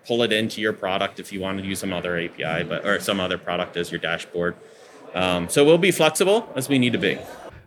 pull 0.07 0.23
it 0.23 0.31
into 0.31 0.61
your 0.61 0.73
product 0.73 1.19
if 1.19 1.33
you 1.33 1.41
want 1.41 1.59
to 1.59 1.65
use 1.65 1.79
some 1.79 1.91
other 1.91 2.17
API, 2.17 2.63
but 2.63 2.85
or 2.85 2.99
some 2.99 3.19
other 3.19 3.37
product 3.37 3.75
as 3.75 3.91
your 3.91 3.99
dashboard. 3.99 4.55
Um, 5.13 5.49
so 5.49 5.65
we'll 5.65 5.77
be 5.77 5.91
flexible 5.91 6.51
as 6.55 6.69
we 6.69 6.79
need 6.79 6.93
to 6.93 6.99
be. 6.99 7.19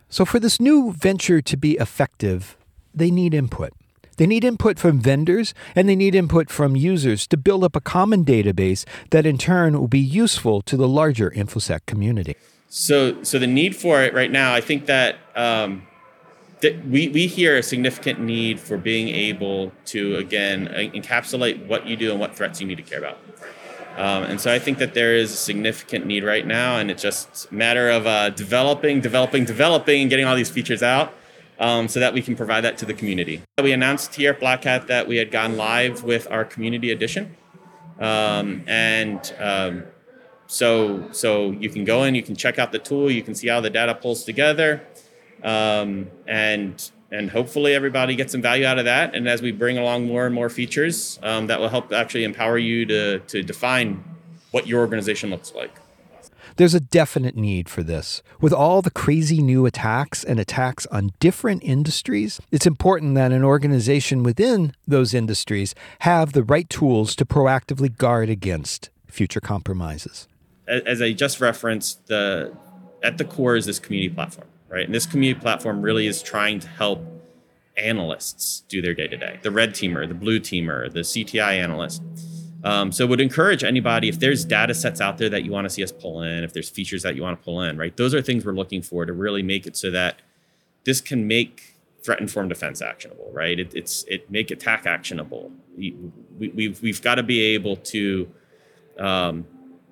So 0.09 0.25
for 0.25 0.39
this 0.39 0.59
new 0.59 0.91
venture 0.93 1.41
to 1.41 1.57
be 1.57 1.73
effective, 1.73 2.57
they 2.93 3.11
need 3.11 3.33
input. 3.33 3.71
They 4.17 4.27
need 4.27 4.43
input 4.43 4.77
from 4.77 4.99
vendors 4.99 5.53
and 5.75 5.87
they 5.87 5.95
need 5.95 6.15
input 6.15 6.49
from 6.49 6.75
users 6.75 7.25
to 7.27 7.37
build 7.37 7.63
up 7.63 7.75
a 7.75 7.81
common 7.81 8.25
database 8.25 8.85
that 9.11 9.25
in 9.25 9.37
turn 9.37 9.79
will 9.79 9.87
be 9.87 9.99
useful 9.99 10.61
to 10.63 10.77
the 10.77 10.87
larger 10.87 11.31
InfoSec 11.31 11.85
community. 11.85 12.35
So, 12.67 13.23
so 13.23 13.39
the 13.39 13.47
need 13.47 13.75
for 13.75 14.01
it 14.01 14.13
right 14.13 14.31
now, 14.31 14.53
I 14.53 14.61
think 14.61 14.85
that 14.85 15.17
um, 15.35 15.83
that 15.83 15.90
we, 16.85 17.09
we 17.09 17.27
hear 17.27 17.57
a 17.57 17.63
significant 17.63 18.19
need 18.19 18.59
for 18.59 18.77
being 18.77 19.09
able 19.09 19.71
to 19.85 20.15
again 20.15 20.67
encapsulate 20.67 21.65
what 21.67 21.85
you 21.87 21.95
do 21.95 22.11
and 22.11 22.19
what 22.19 22.35
threats 22.35 22.61
you 22.61 22.67
need 22.67 22.77
to 22.77 22.83
care 22.83 22.99
about. 22.99 23.19
Um, 23.97 24.23
and 24.23 24.39
so 24.39 24.49
i 24.53 24.57
think 24.57 24.77
that 24.77 24.93
there 24.93 25.17
is 25.17 25.33
a 25.33 25.35
significant 25.35 26.05
need 26.05 26.23
right 26.23 26.47
now 26.47 26.77
and 26.77 26.89
it's 26.89 27.01
just 27.01 27.51
a 27.51 27.53
matter 27.53 27.89
of 27.89 28.07
uh, 28.07 28.29
developing 28.29 29.01
developing 29.01 29.43
developing 29.43 30.01
and 30.01 30.09
getting 30.09 30.25
all 30.25 30.35
these 30.35 30.49
features 30.49 30.81
out 30.81 31.13
um, 31.59 31.87
so 31.89 31.99
that 31.99 32.13
we 32.13 32.21
can 32.21 32.35
provide 32.35 32.61
that 32.61 32.77
to 32.79 32.85
the 32.85 32.93
community. 32.93 33.41
We 33.61 33.71
announced 33.71 34.15
here 34.15 34.31
at 34.31 34.39
black 34.39 34.63
hat 34.63 34.87
that 34.87 35.07
we 35.07 35.17
had 35.17 35.29
gone 35.29 35.57
live 35.57 36.03
with 36.03 36.25
our 36.31 36.43
community 36.43 36.89
edition. 36.89 37.37
Um, 37.99 38.63
and 38.65 39.33
um, 39.39 39.83
so 40.47 41.07
so 41.11 41.51
you 41.51 41.69
can 41.69 41.85
go 41.85 42.03
in 42.03 42.13
you 42.13 42.23
can 42.23 42.35
check 42.35 42.59
out 42.59 42.73
the 42.73 42.79
tool 42.79 43.09
you 43.09 43.23
can 43.23 43.33
see 43.33 43.47
how 43.47 43.61
the 43.61 43.69
data 43.69 43.95
pulls 43.95 44.25
together 44.25 44.85
um, 45.43 46.09
and 46.27 46.91
and 47.11 47.29
hopefully 47.29 47.73
everybody 47.73 48.15
gets 48.15 48.31
some 48.31 48.41
value 48.41 48.65
out 48.65 48.79
of 48.79 48.85
that. 48.85 49.13
And 49.13 49.27
as 49.27 49.41
we 49.41 49.51
bring 49.51 49.77
along 49.77 50.07
more 50.07 50.25
and 50.25 50.33
more 50.33 50.49
features, 50.49 51.19
um, 51.23 51.47
that 51.47 51.59
will 51.59 51.67
help 51.67 51.91
actually 51.91 52.23
empower 52.23 52.57
you 52.57 52.85
to 52.85 53.19
to 53.19 53.43
define 53.43 54.03
what 54.51 54.67
your 54.67 54.79
organization 54.79 55.29
looks 55.29 55.53
like. 55.53 55.71
There's 56.57 56.73
a 56.73 56.81
definite 56.81 57.35
need 57.35 57.69
for 57.69 57.81
this. 57.81 58.21
With 58.41 58.51
all 58.51 58.81
the 58.81 58.91
crazy 58.91 59.41
new 59.41 59.65
attacks 59.65 60.23
and 60.23 60.39
attacks 60.39 60.85
on 60.87 61.11
different 61.19 61.63
industries, 61.63 62.41
it's 62.51 62.65
important 62.65 63.15
that 63.15 63.31
an 63.31 63.43
organization 63.43 64.21
within 64.21 64.73
those 64.85 65.13
industries 65.13 65.73
have 65.99 66.33
the 66.33 66.43
right 66.43 66.69
tools 66.69 67.15
to 67.15 67.25
proactively 67.25 67.95
guard 67.95 68.29
against 68.29 68.89
future 69.07 69.39
compromises. 69.39 70.27
As 70.67 71.01
I 71.01 71.13
just 71.13 71.39
referenced, 71.39 72.07
the 72.07 72.55
at 73.01 73.17
the 73.17 73.25
core 73.25 73.55
is 73.55 73.65
this 73.65 73.79
community 73.79 74.13
platform 74.13 74.47
right? 74.71 74.85
And 74.85 74.95
this 74.95 75.05
community 75.05 75.39
platform 75.39 75.81
really 75.81 76.07
is 76.07 76.23
trying 76.23 76.59
to 76.61 76.67
help 76.67 77.05
analysts 77.77 78.61
do 78.67 78.81
their 78.81 78.93
day 78.93 79.07
to 79.07 79.17
day 79.17 79.39
the 79.43 79.51
red 79.51 79.71
teamer, 79.71 80.07
the 80.07 80.13
blue 80.13 80.39
teamer, 80.39 80.91
the 80.91 81.01
CTI 81.01 81.59
analyst. 81.59 82.01
Um, 82.63 82.91
so, 82.91 83.07
would 83.07 83.19
encourage 83.19 83.63
anybody 83.63 84.07
if 84.07 84.19
there's 84.19 84.45
data 84.45 84.73
sets 84.73 85.01
out 85.01 85.17
there 85.17 85.29
that 85.29 85.43
you 85.43 85.51
want 85.51 85.65
to 85.65 85.69
see 85.69 85.83
us 85.83 85.91
pull 85.91 86.21
in, 86.21 86.43
if 86.43 86.53
there's 86.53 86.69
features 86.69 87.01
that 87.03 87.15
you 87.15 87.23
want 87.23 87.39
to 87.39 87.43
pull 87.43 87.61
in, 87.61 87.77
right? 87.77 87.95
Those 87.97 88.13
are 88.13 88.21
things 88.21 88.45
we're 88.45 88.51
looking 88.53 88.81
for 88.83 89.05
to 89.05 89.13
really 89.13 89.41
make 89.41 89.65
it 89.65 89.75
so 89.75 89.89
that 89.91 90.21
this 90.83 91.01
can 91.01 91.27
make 91.27 91.75
threat 92.03 92.19
informed 92.19 92.49
defense 92.49 92.81
actionable, 92.81 93.29
right? 93.33 93.59
It, 93.59 93.73
it's 93.73 94.03
it 94.07 94.29
make 94.29 94.51
attack 94.51 94.85
actionable. 94.85 95.51
We, 95.75 95.95
we've 96.37 96.81
we've 96.81 97.01
got 97.01 97.15
to 97.15 97.23
be 97.23 97.41
able 97.41 97.77
to 97.77 98.31
um, 98.99 99.47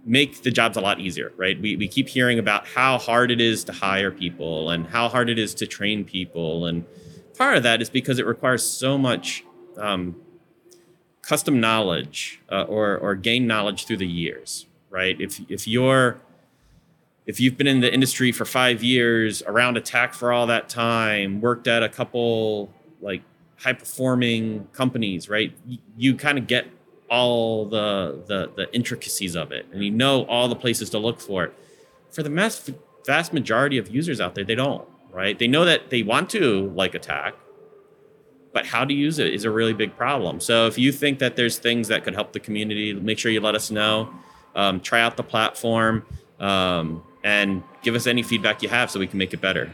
make 0.10 0.42
the 0.42 0.50
jobs 0.50 0.76
a 0.76 0.82
lot 0.82 1.00
easier, 1.00 1.32
right? 1.38 1.62
We, 1.62 1.76
we 1.76 1.88
keep 1.88 2.10
hearing 2.10 2.40
about 2.40 2.66
how 2.66 2.98
hard 2.98 3.30
it 3.30 3.40
is 3.40 3.64
to 3.66 3.72
hire 3.72 4.10
people 4.10 4.72
and 4.72 4.88
how 4.88 5.08
hard 5.08 5.30
it 5.30 5.38
is 5.38 5.54
to 5.56 5.68
train 5.68 6.04
people. 6.04 6.66
And 6.66 6.84
part 7.38 7.56
of 7.56 7.64
that 7.64 7.80
is 7.80 7.92
because 7.92 8.18
it 8.18 8.26
requires 8.26 8.64
so 8.66 8.98
much 8.98 9.44
um, 9.78 10.16
custom 11.22 11.60
knowledge 11.60 12.42
uh, 12.52 12.64
or, 12.64 12.98
or 12.98 13.14
gain 13.14 13.46
knowledge 13.46 13.86
through 13.86 13.98
the 13.98 14.08
years, 14.08 14.66
right? 14.90 15.16
If, 15.22 15.40
if 15.48 15.68
you're 15.68 16.20
if 17.28 17.40
you've 17.40 17.56
been 17.56 17.68
in 17.68 17.80
the 17.82 17.94
industry 17.94 18.32
for 18.32 18.44
five 18.44 18.82
years, 18.82 19.44
around 19.44 19.78
attack 19.78 20.16
for 20.16 20.34
all 20.34 20.48
that 20.48 20.68
time, 20.68 21.42
worked 21.42 21.68
at 21.68 21.84
a 21.84 21.90
couple 21.90 22.74
like 23.02 23.22
high 23.58 23.74
performing 23.74 24.68
companies, 24.74 25.30
right? 25.30 25.56
You, 25.68 25.78
you 25.96 26.16
kind 26.16 26.40
of 26.40 26.48
get 26.48 26.66
all 27.10 27.66
the, 27.66 28.24
the, 28.28 28.52
the 28.56 28.74
intricacies 28.74 29.36
of 29.36 29.52
it 29.52 29.66
and 29.72 29.84
you 29.84 29.92
know 29.92 30.26
all 30.26 30.48
the 30.48 30.56
places 30.56 30.90
to 30.92 31.00
look 31.00 31.20
for 31.20 31.46
it. 31.46 31.54
For 32.12 32.24
the 32.24 32.30
mass, 32.30 32.70
vast 33.06 33.34
majority 33.34 33.78
of 33.78 33.90
users 33.90 34.20
out 34.22 34.36
there, 34.36 34.44
they 34.44 34.56
don't, 34.56 34.88
right? 35.12 35.38
They 35.38 35.48
know 35.48 35.66
that 35.66 35.90
they 35.90 36.04
want 36.04 36.30
to 36.32 36.70
like 36.76 36.96
attack, 36.96 37.36
but 38.54 38.66
how 38.66 38.86
to 38.86 38.94
use 38.94 39.20
it 39.20 39.34
is 39.34 39.46
a 39.46 39.52
really 39.52 39.74
big 39.74 39.96
problem. 39.96 40.40
So 40.40 40.68
if 40.68 40.78
you 40.78 40.92
think 40.92 41.20
that 41.20 41.36
there's 41.36 41.58
things 41.58 41.88
that 41.90 42.04
could 42.04 42.16
help 42.16 42.34
the 42.34 42.40
community, 42.40 42.94
make 42.94 43.20
sure 43.20 43.32
you 43.32 43.42
let 43.42 43.56
us 43.56 43.70
know. 43.70 44.14
Um, 44.56 44.80
try 44.80 45.02
out 45.02 45.16
the 45.16 45.24
platform 45.24 46.06
um, 46.40 47.04
and 47.24 47.64
give 47.84 47.96
us 47.96 48.08
any 48.08 48.24
feedback 48.24 48.64
you 48.64 48.70
have 48.70 48.90
so 48.90 49.00
we 49.00 49.08
can 49.08 49.20
make 49.20 49.34
it 49.34 49.42
better. 49.42 49.74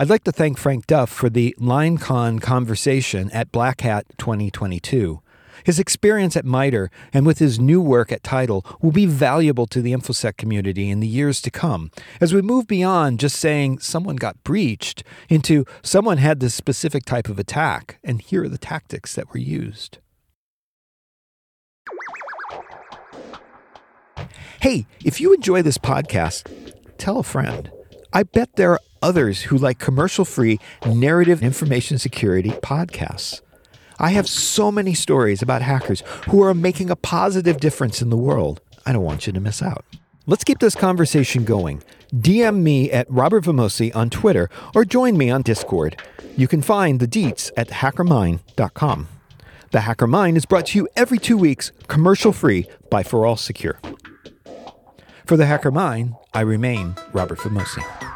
I'd 0.00 0.08
like 0.08 0.22
to 0.24 0.32
thank 0.32 0.58
Frank 0.58 0.86
Duff 0.86 1.10
for 1.10 1.28
the 1.28 1.56
LineCon 1.58 2.40
conversation 2.40 3.32
at 3.32 3.50
Black 3.50 3.80
Hat 3.80 4.06
2022. 4.16 5.20
His 5.64 5.80
experience 5.80 6.36
at 6.36 6.44
MITRE 6.44 6.88
and 7.12 7.26
with 7.26 7.40
his 7.40 7.58
new 7.58 7.80
work 7.80 8.12
at 8.12 8.22
Tidal 8.22 8.64
will 8.80 8.92
be 8.92 9.06
valuable 9.06 9.66
to 9.66 9.82
the 9.82 9.92
InfoSec 9.92 10.36
community 10.36 10.88
in 10.88 11.00
the 11.00 11.08
years 11.08 11.40
to 11.40 11.50
come 11.50 11.90
as 12.20 12.32
we 12.32 12.40
move 12.42 12.68
beyond 12.68 13.18
just 13.18 13.40
saying 13.40 13.80
someone 13.80 14.14
got 14.14 14.40
breached 14.44 15.02
into 15.28 15.64
someone 15.82 16.18
had 16.18 16.38
this 16.38 16.54
specific 16.54 17.04
type 17.04 17.28
of 17.28 17.40
attack, 17.40 17.98
and 18.04 18.22
here 18.22 18.44
are 18.44 18.48
the 18.48 18.56
tactics 18.56 19.16
that 19.16 19.28
were 19.34 19.40
used. 19.40 19.98
Hey, 24.60 24.86
if 25.04 25.20
you 25.20 25.34
enjoy 25.34 25.62
this 25.62 25.78
podcast, 25.78 26.46
tell 26.98 27.18
a 27.18 27.24
friend. 27.24 27.72
I 28.12 28.22
bet 28.22 28.54
there 28.54 28.70
are 28.72 28.80
others 29.02 29.42
who 29.42 29.58
like 29.58 29.78
commercial 29.78 30.24
free 30.24 30.58
narrative 30.86 31.42
information 31.42 31.98
security 31.98 32.50
podcasts. 32.50 33.40
I 33.98 34.10
have 34.10 34.28
so 34.28 34.70
many 34.70 34.94
stories 34.94 35.42
about 35.42 35.62
hackers 35.62 36.02
who 36.28 36.42
are 36.42 36.54
making 36.54 36.90
a 36.90 36.96
positive 36.96 37.58
difference 37.58 38.00
in 38.00 38.10
the 38.10 38.16
world. 38.16 38.60
I 38.86 38.92
don't 38.92 39.02
want 39.02 39.26
you 39.26 39.32
to 39.32 39.40
miss 39.40 39.60
out. 39.60 39.84
Let's 40.26 40.44
keep 40.44 40.58
this 40.58 40.74
conversation 40.74 41.44
going. 41.44 41.82
DM 42.14 42.60
me 42.62 42.90
at 42.92 43.10
Robert 43.10 43.44
Vamosi 43.44 43.94
on 43.96 44.10
Twitter 44.10 44.50
or 44.74 44.84
join 44.84 45.16
me 45.16 45.30
on 45.30 45.42
Discord. 45.42 46.00
You 46.36 46.46
can 46.46 46.62
find 46.62 47.00
the 47.00 47.08
deets 47.08 47.50
at 47.56 47.68
hackermind.com. 47.68 49.08
The 49.70 49.80
Hacker 49.80 50.06
Mind 50.06 50.36
is 50.36 50.46
brought 50.46 50.66
to 50.66 50.78
you 50.78 50.88
every 50.96 51.18
two 51.18 51.36
weeks, 51.36 51.72
commercial 51.88 52.32
free 52.32 52.66
by 52.90 53.02
ForAllSecure. 53.02 53.76
For 55.26 55.36
the 55.36 55.46
Hacker 55.46 55.70
Mind, 55.70 56.14
I 56.32 56.40
remain 56.40 56.94
Robert 57.12 57.38
Vamosi. 57.40 58.07